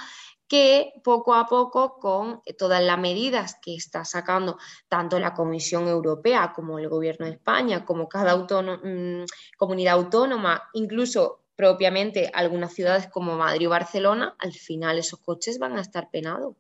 que 0.47 0.93
poco 1.03 1.35
a 1.35 1.47
poco 1.47 1.99
con 1.99 2.43
todas 2.59 2.83
las 2.83 2.99
medidas 2.99 3.57
que 3.63 3.75
está 3.75 4.05
sacando 4.05 4.59
tanto 4.89 5.19
la 5.19 5.35
Comisión 5.35 5.89
Europea 5.89 6.53
como 6.55 6.79
el 6.79 6.89
Gobierno 6.89 7.27
de 7.27 7.33
España, 7.33 7.85
como 7.85 8.09
cada 8.09 8.37
mm, 8.37 9.25
comunidad 9.57 9.95
autónoma, 9.95 10.69
incluso 10.75 11.41
propiamente 11.57 12.31
algunas 12.35 12.75
ciudades 12.75 13.07
como 13.09 13.37
Madrid 13.37 13.69
o 13.69 13.71
Barcelona, 13.71 14.37
al 14.39 14.53
final 14.53 14.99
esos 14.99 15.21
coches 15.21 15.59
van 15.59 15.79
a 15.79 15.81
estar 15.81 16.11
penados. 16.11 16.57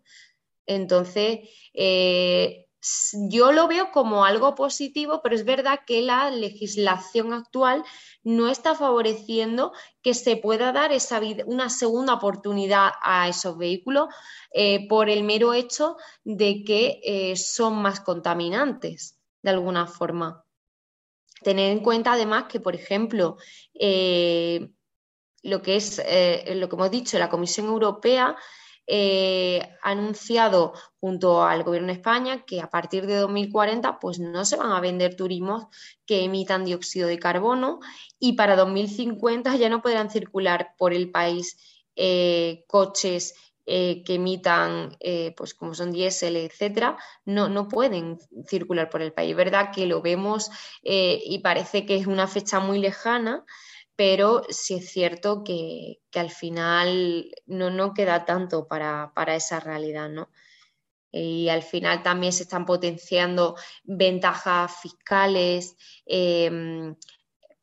Entonces, 0.66 1.40
eh, 1.72 2.66
yo 3.30 3.52
lo 3.52 3.66
veo 3.66 3.90
como 3.92 4.24
algo 4.24 4.54
positivo, 4.54 5.20
pero 5.22 5.34
es 5.34 5.44
verdad 5.44 5.80
que 5.86 6.02
la 6.02 6.30
legislación 6.30 7.32
actual 7.32 7.82
no 8.22 8.48
está 8.48 8.74
favoreciendo 8.74 9.72
que 10.02 10.12
se 10.12 10.36
pueda 10.36 10.70
dar 10.72 10.92
esa 10.92 11.20
una 11.46 11.70
segunda 11.70 12.14
oportunidad 12.14 12.90
a 13.00 13.28
esos 13.28 13.56
vehículos 13.56 14.08
eh, 14.52 14.86
por 14.86 15.08
el 15.08 15.24
mero 15.24 15.54
hecho 15.54 15.96
de 16.24 16.62
que 16.64 17.00
eh, 17.04 17.36
son 17.36 17.76
más 17.76 18.00
contaminantes, 18.00 19.18
de 19.42 19.50
alguna 19.50 19.86
forma. 19.86 20.44
Tener 21.42 21.72
en 21.72 21.80
cuenta 21.80 22.12
además 22.12 22.44
que, 22.44 22.60
por 22.60 22.74
ejemplo, 22.74 23.36
lo 23.74 25.62
que 25.62 25.76
es 25.76 25.98
lo 25.98 26.68
que 26.68 26.76
hemos 26.76 26.90
dicho, 26.90 27.18
la 27.18 27.28
Comisión 27.28 27.66
Europea 27.66 28.34
ha 28.86 29.90
anunciado 29.90 30.74
junto 31.00 31.42
al 31.42 31.62
Gobierno 31.64 31.88
de 31.88 31.94
España 31.94 32.44
que 32.44 32.60
a 32.60 32.68
partir 32.68 33.06
de 33.06 33.16
2040 33.16 33.98
pues 33.98 34.18
no 34.18 34.44
se 34.44 34.56
van 34.56 34.72
a 34.72 34.80
vender 34.80 35.16
turismos 35.16 35.66
que 36.06 36.24
emitan 36.24 36.64
dióxido 36.64 37.08
de 37.08 37.18
carbono 37.18 37.80
y 38.18 38.34
para 38.34 38.56
2050 38.56 39.56
ya 39.56 39.68
no 39.68 39.82
podrán 39.82 40.10
circular 40.10 40.74
por 40.76 40.92
el 40.92 41.10
país 41.10 41.56
eh, 41.96 42.64
coches 42.66 43.34
eh, 43.66 44.02
que 44.04 44.16
emitan, 44.16 44.96
eh, 45.00 45.32
pues 45.36 45.54
como 45.54 45.74
son 45.74 45.92
diésel, 45.92 46.36
etcétera, 46.36 46.98
no, 47.24 47.48
no 47.48 47.68
pueden 47.68 48.18
circular 48.46 48.90
por 48.90 49.00
el 49.00 49.12
país. 49.12 49.34
¿Verdad 49.36 49.70
que 49.72 49.86
lo 49.86 50.02
vemos 50.02 50.50
y 50.82 51.38
parece 51.38 51.86
que 51.86 51.96
es 51.96 52.06
una 52.06 52.26
fecha 52.26 52.60
muy 52.60 52.78
lejana? 52.78 53.44
Pero 53.96 54.42
sí 54.48 54.74
es 54.74 54.90
cierto 54.90 55.44
que, 55.44 56.00
al 56.14 56.30
final 56.30 57.32
no, 57.46 57.70
no 57.70 57.94
queda 57.94 58.24
tanto 58.24 58.66
para, 58.66 59.12
esa 59.34 59.60
realidad, 59.60 60.08
¿no? 60.08 60.30
Y 61.12 61.48
al 61.48 61.62
final 61.62 62.02
también 62.02 62.32
se 62.32 62.42
están 62.42 62.66
potenciando 62.66 63.56
ventajas 63.84 64.80
fiscales, 64.80 65.76
em, 66.06 66.96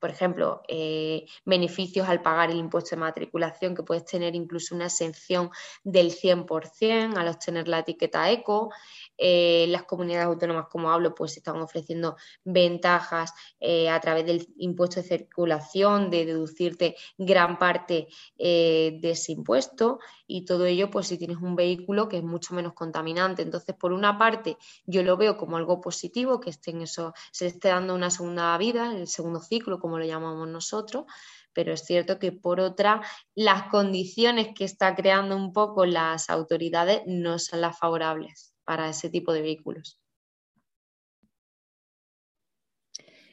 por 0.02 0.10
ejemplo, 0.10 0.64
eh, 0.68 1.28
beneficios 1.46 2.10
al 2.10 2.24
pagar 2.24 2.50
el 2.50 2.58
impuesto 2.58 2.96
de 2.96 3.02
matriculación, 3.02 3.76
que 3.76 3.84
puedes 3.84 4.04
tener 4.04 4.34
incluso 4.34 4.74
una 4.74 4.86
exención 4.86 5.52
del 5.84 6.12
100% 6.12 7.16
al 7.18 7.28
obtener 7.28 7.68
la 7.68 7.80
etiqueta 7.80 8.32
eco. 8.32 8.72
Eh, 9.16 9.68
las 9.70 9.84
comunidades 9.84 10.26
autónomas, 10.26 10.66
como 10.70 10.90
hablo, 10.90 11.14
pues 11.14 11.38
están 11.38 11.62
ofreciendo 11.62 12.16
ventajas 12.44 13.32
eh, 13.60 13.90
a 13.90 14.00
través 14.00 14.26
del 14.26 14.48
impuesto 14.58 15.00
de 15.02 15.08
circulación, 15.08 16.10
de 16.10 16.26
deducirte 16.26 16.96
gran 17.20 17.60
parte 17.60 18.08
de 18.40 19.00
ese 19.04 19.34
impuesto 19.34 20.00
y 20.26 20.46
todo 20.46 20.66
ello, 20.66 20.90
pues 20.90 21.08
si 21.08 21.18
tienes 21.18 21.38
un 21.38 21.56
vehículo 21.56 22.08
que 22.08 22.18
es 22.18 22.24
mucho 22.24 22.56
menos 22.56 22.74
contaminante. 22.74 23.42
Entonces, 23.42 23.76
por 23.76 23.92
una 23.92 24.18
parte, 24.18 24.58
yo 24.86 25.04
lo 25.04 25.18
veo 25.18 25.38
como 25.38 25.58
algo 25.58 25.82
positivo, 25.82 26.40
que 26.40 26.50
esté 26.50 26.72
en 26.72 26.82
eso, 26.82 27.14
se 27.32 27.48
esté 27.48 27.68
dando 27.68 27.94
una 27.94 28.10
segunda 28.10 28.58
vida, 28.58 28.96
el 28.96 29.08
segundo 29.08 29.42
ciclo, 29.42 29.80
como 29.80 29.91
lo 30.00 30.06
llamamos 30.06 30.48
nosotros, 30.48 31.06
pero 31.54 31.74
es 31.74 31.86
cierto 31.86 32.20
que 32.20 32.32
por 32.32 32.60
otra, 32.60 33.02
las 33.36 33.70
condiciones 33.70 34.50
que 34.56 34.66
está 34.66 34.96
creando 34.96 35.36
un 35.36 35.54
poco 35.54 35.86
las 35.86 36.30
autoridades 36.30 37.02
no 37.06 37.40
son 37.40 37.62
las 37.62 37.78
favorables 37.78 38.54
para 38.64 38.90
ese 38.90 39.10
tipo 39.10 39.34
de 39.34 39.42
vehículos. 39.42 40.01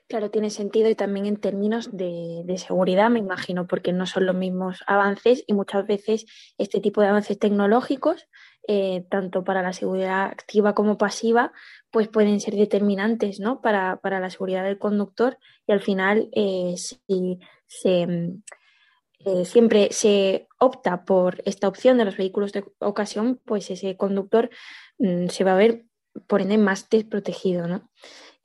Claro, 0.09 0.31
tiene 0.31 0.49
sentido 0.49 0.88
y 0.88 0.94
también 0.94 1.27
en 1.27 1.37
términos 1.37 1.90
de, 1.92 2.42
seguridad, 2.57 3.11
me 3.11 3.18
imagino, 3.18 3.66
porque 3.66 3.92
no 3.92 4.07
son 4.07 4.25
los 4.25 4.35
mismos 4.35 4.83
avances 4.87 5.44
y 5.47 5.53
muchas 5.53 5.87
veces 5.87 6.25
este 6.57 6.81
tipo 6.81 7.03
de 7.03 7.09
avances 7.09 7.38
tecnológicos, 7.38 8.27
eh, 8.66 9.05
tanto 9.11 9.44
para 9.44 9.61
la 9.61 9.75
seguridad 9.75 10.25
activa 10.25 10.75
como 10.75 10.97
pasiva, 10.97 11.53
pues 11.90 12.09
pueden 12.09 12.40
ser 12.40 12.55
determinantes 12.55 13.38
¿no? 13.38 13.61
para, 13.61 14.01
la 14.03 14.31
seguridad 14.31 14.64
del 14.64 14.79
conductor 14.79 15.37
y 15.66 15.73
al 15.73 15.83
final 15.83 16.31
eh, 16.33 16.75
si 16.79 17.38
se, 17.66 18.33
eh, 19.27 19.44
siempre 19.44 19.88
se 19.90 20.49
opta 20.59 21.05
por 21.05 21.42
esta 21.44 21.68
opción 21.68 21.99
de 21.99 22.07
los 22.07 22.16
vehículos 22.16 22.53
de 22.53 22.64
ocasión, 22.79 23.40
pues 23.44 23.71
ese 23.71 23.99
conductor 23.99 24.49
mm, 24.99 25.27
se 25.29 25.44
va 25.44 25.53
a 25.53 25.59
ver 25.59 25.85
por 26.27 26.40
ende 26.40 26.57
más 26.57 26.88
desprotegido. 26.88 27.66
¿no? 27.68 27.90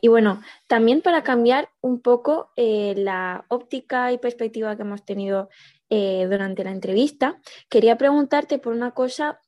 Y 0.03 0.09
bueno, 0.09 0.41
también 0.67 1.01
para 1.01 1.23
cambiar 1.23 1.69
un 1.79 2.01
poco 2.01 2.51
eh, 2.57 2.93
la 2.97 3.45
óptica 3.47 4.11
y 4.11 4.17
perspectiva 4.17 4.75
que 4.75 4.81
hemos 4.81 5.05
tenido 5.05 5.47
eh, 5.89 6.27
durante 6.29 6.65
la 6.65 6.71
entrevista, 6.71 7.39
quería 7.69 7.97
preguntarte 7.97 8.59
por 8.59 8.73
una 8.73 8.91
cosa 8.91 9.39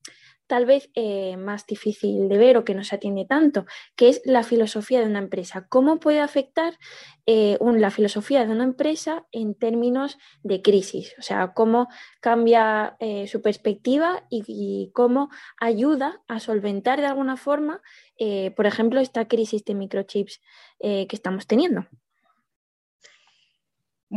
tal 0.47 0.65
vez 0.65 0.89
eh, 0.95 1.37
más 1.37 1.65
difícil 1.65 2.29
de 2.29 2.37
ver 2.37 2.57
o 2.57 2.65
que 2.65 2.75
no 2.75 2.83
se 2.83 2.95
atiende 2.95 3.25
tanto, 3.25 3.65
que 3.95 4.09
es 4.09 4.21
la 4.25 4.43
filosofía 4.43 4.99
de 4.99 5.07
una 5.07 5.19
empresa. 5.19 5.67
¿Cómo 5.69 5.99
puede 5.99 6.19
afectar 6.19 6.77
eh, 7.25 7.57
la 7.59 7.91
filosofía 7.91 8.45
de 8.45 8.51
una 8.51 8.63
empresa 8.63 9.25
en 9.31 9.55
términos 9.55 10.17
de 10.43 10.61
crisis? 10.61 11.15
O 11.19 11.21
sea, 11.21 11.53
cómo 11.53 11.87
cambia 12.21 12.95
eh, 12.99 13.27
su 13.27 13.41
perspectiva 13.41 14.25
y, 14.29 14.91
cómo 14.93 15.29
ayuda 15.59 16.21
a 16.27 16.39
solventar 16.39 17.01
de 17.01 17.07
alguna 17.07 17.37
forma, 17.37 17.81
por 18.55 18.65
ejemplo, 18.65 18.99
esta 18.99 19.27
crisis 19.27 19.65
de 19.65 19.75
microchips 19.75 20.41
que 20.79 21.07
estamos 21.11 21.47
teniendo. 21.47 21.87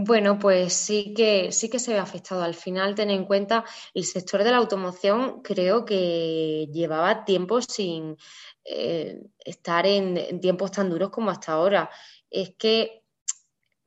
Bueno, 0.01 0.39
pues 0.39 0.75
sí 0.75 1.13
que 1.13 1.51
sí 1.51 1.69
que 1.69 1.81
se 1.81 1.93
ve 1.93 1.99
afectado. 1.99 2.43
Al 2.43 2.55
final, 2.55 2.95
ten 2.95 3.11
en 3.11 3.25
cuenta, 3.25 3.65
el 3.95 4.05
sector 4.05 4.45
de 4.45 4.53
la 4.53 4.59
automoción 4.59 5.43
creo 5.43 5.85
que 5.85 6.69
llevaba 6.73 7.25
tiempo 7.25 7.61
sin 7.61 8.17
eh, 8.65 9.21
estar 9.45 9.87
en, 9.87 10.41
tiempos 10.41 10.71
tan 10.71 10.89
duros 10.89 11.11
como 11.11 11.31
hasta 11.33 11.53
ahora. 11.53 11.91
Es 12.31 12.55
que 12.57 13.03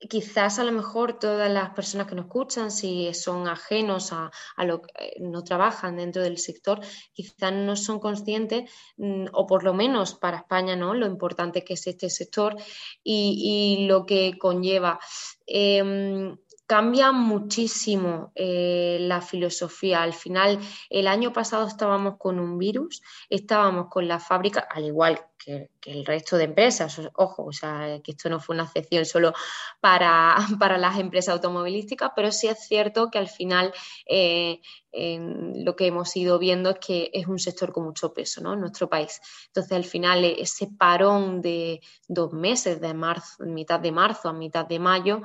quizás 0.09 0.59
a 0.59 0.63
lo 0.63 0.71
mejor 0.71 1.19
todas 1.19 1.51
las 1.51 1.71
personas 1.71 2.07
que 2.07 2.15
nos 2.15 2.25
escuchan, 2.25 2.71
si 2.71 3.13
son 3.13 3.47
ajenos 3.47 4.11
a, 4.11 4.31
lo 4.63 4.81
que 4.81 4.91
eh, 4.99 5.13
no 5.19 5.43
trabajan 5.43 5.97
dentro 5.97 6.21
del 6.23 6.37
sector, 6.37 6.79
quizás 7.13 7.53
no 7.53 7.75
son 7.75 7.99
conscientes, 7.99 8.69
mm, 8.97 9.25
o 9.33 9.45
por 9.45 9.63
lo 9.63 9.73
menos 9.73 10.15
para 10.15 10.37
España, 10.37 10.75
¿no? 10.75 10.93
Lo 10.93 11.05
importante 11.05 11.63
que 11.63 11.73
es 11.73 11.87
este 11.87 12.09
sector 12.09 12.55
y, 13.03 13.85
lo 13.87 14.05
que 14.05 14.37
conlleva. 14.37 14.99
Em, 15.45 16.37
cambia 16.71 17.11
muchísimo 17.11 18.31
eh, 18.33 18.95
la 19.01 19.19
filosofía. 19.19 20.03
Al 20.03 20.13
final, 20.13 20.57
el 20.89 21.07
año 21.07 21.33
pasado 21.33 21.67
estábamos 21.67 22.15
con 22.17 22.39
un 22.39 22.57
virus, 22.57 23.01
estábamos 23.29 23.87
con 23.89 24.07
la 24.07 24.19
fábrica, 24.21 24.61
al 24.71 24.85
igual 24.85 25.19
que, 25.37 25.69
el 25.83 26.05
resto 26.05 26.37
de 26.37 26.45
empresas, 26.45 27.01
ojo, 27.15 27.43
o 27.43 27.51
sea, 27.51 27.99
que 28.01 28.11
esto 28.11 28.29
no 28.29 28.39
fue 28.39 28.55
una 28.55 28.63
excepción 28.63 29.03
solo 29.05 29.33
para, 29.81 30.35
para 30.59 30.77
las 30.77 30.97
empresas 30.97 31.33
automovilísticas, 31.33 32.11
pero 32.15 32.31
sí 32.31 32.47
es 32.47 32.59
cierto 32.59 33.09
que 33.11 33.17
al 33.17 33.27
final 33.27 33.73
eh, 34.05 34.61
lo 34.93 35.75
que 35.75 35.87
hemos 35.87 36.15
ido 36.15 36.37
viendo 36.39 36.69
es 36.69 36.79
que 36.79 37.09
es 37.13 37.27
un 37.27 37.39
sector 37.39 37.73
con 37.73 37.83
mucho 37.83 38.13
peso 38.13 38.41
¿no? 38.41 38.53
en 38.53 38.61
nuestro 38.61 38.87
país. 38.89 39.19
Entonces, 39.47 39.71
al 39.73 39.85
final, 39.85 40.23
ese 40.23 40.67
parón 40.67 41.41
de 41.41 41.81
dos 42.07 42.31
meses, 42.31 42.79
de 42.79 42.93
marzo, 42.93 43.43
mitad 43.43 43.79
de 43.79 43.91
marzo 43.91 44.29
a 44.29 44.33
mitad 44.33 44.65
de 44.65 44.79
mayo, 44.79 45.21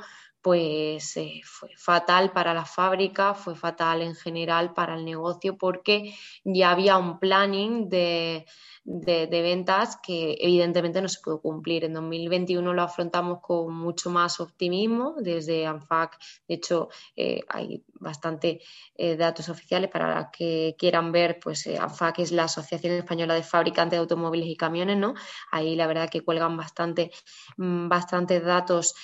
pues 0.46 1.16
eh, 1.16 1.40
fue 1.42 1.70
fatal 1.76 2.30
para 2.30 2.54
la 2.54 2.64
fábrica, 2.64 3.35
fue 3.35 3.56
fatal 3.56 4.00
en 4.02 4.14
general 4.14 4.74
para 4.74 4.94
el 4.94 5.04
negocio 5.04 5.59
porque 5.59 6.14
ya 6.44 6.70
había 6.70 6.98
un 6.98 7.18
planning 7.18 7.88
de, 7.88 8.46
de, 8.87 9.27
ventas 9.42 9.99
que 10.01 10.37
evidentemente 10.40 11.03
no 11.03 11.09
se 11.09 11.20
pudo 11.20 11.40
cumplir. 11.40 11.85
En 11.85 11.92
2021 11.92 12.72
lo 12.72 12.83
afrontamos 12.83 13.40
con 13.42 13.75
mucho 13.75 14.11
más 14.11 14.38
optimismo 14.38 15.16
desde 15.18 15.66
ANFAC. 15.66 16.16
De 16.46 16.55
hecho, 16.55 16.88
eh, 17.16 17.40
hay 17.49 17.85
bastante 17.94 18.61
eh, 18.94 19.16
datos 19.16 19.49
oficiales 19.49 19.90
para 19.90 20.20
los 20.20 20.29
que 20.31 20.77
quieran 20.79 21.11
ver, 21.11 21.40
pues 21.42 21.66
eh, 21.66 21.77
ANFAC 21.79 22.20
es 22.20 22.33
la 22.33 22.44
Asociación 22.44 22.94
Española 22.94 23.34
de 23.34 23.43
Fabricantes 23.43 23.97
de 23.97 24.03
Automóviles 24.03 24.49
y 24.49 24.57
Camiones, 24.57 24.97
¿no? 24.97 25.14
Ahí 25.51 25.74
la 25.74 25.89
verdad 25.89 26.09
que 26.09 26.20
cuelgan 26.20 26.57
bastante, 26.57 27.11
mm, 27.57 27.89
bastantes 27.89 28.45
datos, 28.45 28.95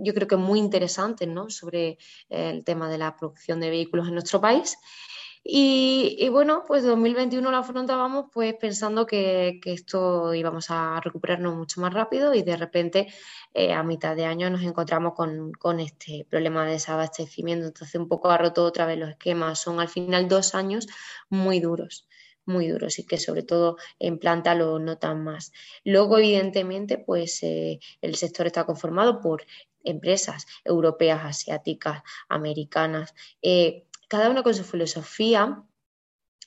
yo 0.00 0.12
creo 0.12 0.28
que 0.28 0.36
muy 0.36 0.58
interesantes, 0.58 1.26
¿no? 1.26 1.48
Sobre 1.48 1.98
el 2.28 2.64
tema 2.64 2.90
de 2.90 2.98
la 2.98 3.16
producción 3.16 3.60
de 3.60 3.70
vehículos 3.70 4.08
en 4.08 4.14
nuestro 4.14 4.40
país. 4.40 4.76
Y, 5.42 6.28
bueno, 6.28 6.64
pues 6.66 6.84
2021 6.84 7.50
lo 7.50 7.56
afrontábamos 7.56 8.26
pues 8.32 8.54
pensando 8.54 9.06
que, 9.06 9.58
esto 9.64 10.34
íbamos 10.34 10.70
a 10.70 11.00
recuperarnos 11.00 11.56
mucho 11.56 11.80
más 11.80 11.94
rápido 11.94 12.34
y 12.34 12.42
de 12.42 12.56
repente 12.56 13.08
eh, 13.54 13.72
a 13.72 13.82
mitad 13.82 14.14
de 14.14 14.26
año 14.26 14.50
nos 14.50 14.62
encontramos 14.62 15.14
con, 15.14 15.80
este 15.80 16.26
problema 16.28 16.64
de 16.66 16.72
desabastecimiento. 16.72 17.66
Entonces 17.66 17.94
un 18.00 18.08
poco 18.08 18.30
ha 18.30 18.38
roto 18.38 18.64
otra 18.64 18.86
vez 18.86 18.98
los 18.98 19.10
esquemas. 19.10 19.58
Son 19.60 19.80
al 19.80 19.88
final 19.88 20.28
dos 20.28 20.54
años 20.54 20.86
muy 21.30 21.60
duros. 21.60 22.06
muy 22.46 22.68
duros 22.68 22.98
y 22.98 23.06
que 23.06 23.18
sobre 23.18 23.42
todo 23.42 23.76
en 23.98 24.18
planta 24.18 24.54
lo 24.54 24.78
notan 24.78 25.22
más. 25.22 25.52
Luego, 25.84 26.18
evidentemente, 26.18 26.98
pues 26.98 27.42
eh, 27.42 27.80
el 28.02 28.16
sector 28.16 28.46
está 28.46 28.64
conformado 28.66 29.20
por 29.20 29.44
empresas 29.84 30.46
europeas, 30.64 31.24
asiáticas, 31.24 32.02
americanas, 32.28 33.14
eh, 33.42 33.86
cada 34.10 34.28
una 34.28 34.42
con 34.42 34.54
su 34.54 34.64
filosofía 34.64 35.62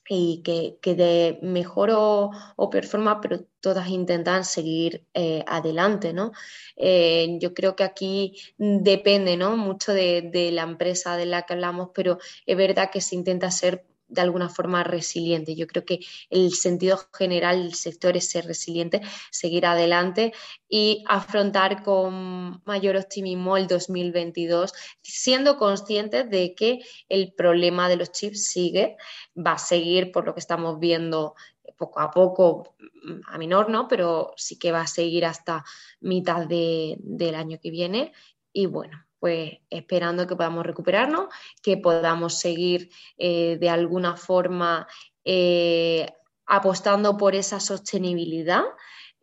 y 0.09 0.41
que, 0.43 0.77
que 0.81 0.95
de 0.95 1.39
mejor 1.41 1.89
o, 1.91 2.31
o, 2.57 2.69
peor 2.69 2.85
forma, 2.85 3.21
pero 3.21 3.45
todas 3.61 3.87
intentan 3.87 4.43
seguir 4.43 5.07
eh, 5.13 5.45
adelante, 5.47 6.11
¿no? 6.11 6.33
Eh, 6.75 7.37
yo 7.39 7.53
creo 7.53 7.77
que 7.77 7.85
aquí 7.85 8.35
depende, 8.57 9.37
¿no? 9.37 9.55
Mucho 9.55 9.93
de, 9.93 10.29
de, 10.29 10.51
la 10.51 10.63
empresa 10.63 11.15
de 11.15 11.25
la 11.25 11.43
que 11.43 11.53
hablamos, 11.53 11.91
pero 11.95 12.17
es 12.45 12.57
verdad 12.57 12.89
que 12.91 12.99
se 12.99 13.15
intenta 13.15 13.49
ser 13.49 13.85
de 14.13 14.21
alguna 14.21 14.49
forma 14.49 14.83
resiliente. 14.83 15.55
Yo 15.55 15.67
creo 15.67 15.85
que 15.85 15.99
el 16.29 16.53
sentido 16.53 16.99
general 17.13 17.63
del 17.63 17.73
sector 17.73 18.15
es 18.15 18.29
ser 18.29 18.45
resiliente, 18.45 19.01
seguir 19.31 19.65
adelante 19.65 20.33
y 20.69 21.03
afrontar 21.07 21.83
con 21.83 22.61
mayor 22.65 22.95
optimismo 22.95 23.57
el 23.57 23.67
2022, 23.67 24.73
siendo 25.01 25.57
conscientes 25.57 26.29
de 26.29 26.53
que 26.55 26.81
el 27.09 27.33
problema 27.33 27.89
de 27.89 27.95
los 27.97 28.11
chips 28.11 28.45
sigue, 28.45 28.97
va 29.35 29.53
a 29.53 29.57
seguir 29.57 30.11
por 30.11 30.25
lo 30.25 30.33
que 30.33 30.39
estamos 30.39 30.79
viendo 30.79 31.35
poco 31.77 31.99
a 31.99 32.11
poco 32.11 32.75
a 33.27 33.37
menor, 33.37 33.69
¿no? 33.69 33.87
Pero 33.87 34.33
sí 34.37 34.59
que 34.59 34.71
va 34.71 34.81
a 34.81 34.87
seguir 34.87 35.25
hasta 35.25 35.65
mitad 36.01 36.45
de, 36.47 36.95
del 36.99 37.35
año 37.35 37.59
que 37.59 37.71
viene. 37.71 38.13
Y 38.51 38.67
bueno, 38.67 39.05
pues 39.23 39.59
esperando 39.69 40.27
que 40.27 40.35
podamos 40.35 40.65
recuperarnos, 40.65 41.33
que 41.61 41.77
podamos 41.77 42.39
seguir 42.39 42.89
eh, 43.17 43.55
de 43.57 43.69
alguna 43.69 44.17
forma 44.17 44.85
eh, 45.23 46.11
apostando 46.45 47.15
por 47.15 47.33
esa 47.33 47.61
sostenibilidad. 47.61 48.65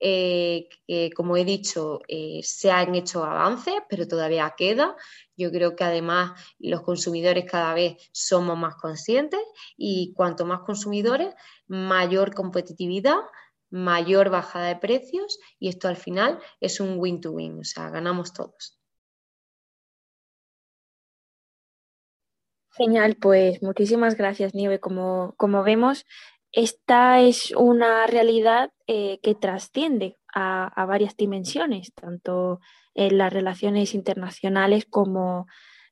Eh, 0.02 0.70
que 0.86 1.10
como 1.14 1.36
he 1.36 1.44
dicho, 1.44 2.00
se 2.40 2.70
han 2.70 2.94
hecho 2.94 3.24
avances, 3.24 3.74
pero 3.90 4.08
todavía 4.08 4.54
queda. 4.56 4.96
Yo 5.36 5.50
creo 5.50 5.76
que 5.76 5.84
además 5.84 6.32
los 6.58 6.80
consumidores 6.80 7.44
cada 7.44 7.74
vez 7.74 7.98
somos 8.10 8.56
más 8.56 8.76
conscientes 8.76 9.42
y 9.76 10.14
cuanto 10.14 10.46
más 10.46 10.60
consumidores, 10.60 11.34
mayor 11.66 12.32
competitividad, 12.32 13.18
mayor 13.68 14.30
bajada 14.30 14.68
de 14.68 14.76
precios 14.76 15.38
y 15.58 15.68
esto 15.68 15.88
al 15.88 15.98
final 15.98 16.38
es 16.58 16.80
un 16.80 16.98
win-to-win, 16.98 17.56
-win, 17.56 17.60
o 17.60 17.64
sea, 17.64 17.90
ganamos 17.90 18.32
todos. 18.32 18.79
Genial, 22.76 23.16
pues 23.20 23.62
muchísimas 23.62 24.16
gracias, 24.16 24.54
Nieve. 24.54 24.78
Como, 24.78 25.34
como 25.36 25.62
vemos, 25.62 26.06
esta 26.52 27.20
es 27.20 27.52
una 27.56 28.06
realidad 28.06 28.72
eh, 28.86 29.20
que 29.22 29.34
trasciende 29.34 30.18
a, 30.34 30.84
varias 30.86 31.16
dimensiones, 31.16 31.92
tanto 31.94 32.60
en 32.94 33.18
las 33.18 33.32
relaciones 33.32 33.94
internacionales 33.94 34.86
como 34.88 35.46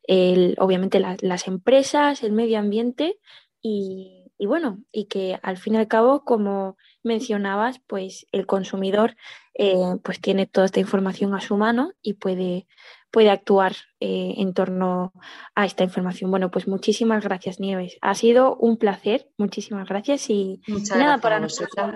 el, 0.04 0.56
obviamente 0.58 1.00
las 1.00 1.48
empresas, 1.48 2.22
el 2.22 2.32
medio 2.32 2.58
ambiente 2.58 3.18
y, 3.60 4.17
y, 4.38 4.46
bueno, 4.46 4.82
y 4.92 5.06
que 5.06 5.38
al 5.42 5.56
fin 5.56 5.74
y 5.74 5.78
al 5.78 5.88
cabo, 5.88 6.24
como 6.24 6.76
mencionabas, 7.02 7.80
pues 7.86 8.26
el 8.32 8.46
consumidor 8.46 9.16
eh, 9.54 9.96
pues 10.04 10.20
tiene 10.20 10.46
toda 10.46 10.66
esta 10.66 10.80
información 10.80 11.34
a 11.34 11.40
su 11.40 11.56
mano 11.56 11.92
y 12.00 12.14
puede, 12.14 12.68
puede 13.10 13.30
actuar 13.30 13.74
eh, 13.98 14.34
en 14.36 14.54
torno 14.54 15.12
a 15.56 15.66
esta 15.66 15.82
información. 15.82 16.30
Bueno, 16.30 16.50
pues 16.50 16.68
muchísimas 16.68 17.24
gracias, 17.24 17.58
Nieves. 17.58 17.98
Ha 18.00 18.14
sido 18.14 18.56
un 18.56 18.76
placer, 18.76 19.28
muchísimas 19.36 19.88
gracias 19.88 20.30
y 20.30 20.62
nada 20.94 21.18
para 21.18 21.40
nosotros. 21.40 21.92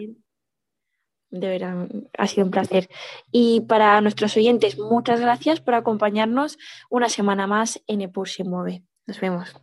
De 1.30 1.48
verdad, 1.48 1.88
ha 2.18 2.26
sido 2.26 2.44
un 2.44 2.50
placer. 2.50 2.90
Y 3.30 3.62
para 3.62 4.00
nuestros 4.00 4.36
oyentes, 4.36 4.78
muchas 4.78 5.20
gracias 5.20 5.60
por 5.60 5.74
acompañarnos 5.74 6.58
una 6.90 7.08
semana 7.08 7.46
más 7.46 7.80
en 7.86 8.02
Epur 8.02 8.28
se 8.28 8.44
mueve. 8.44 8.84
Nos 9.06 9.20
vemos. 9.20 9.61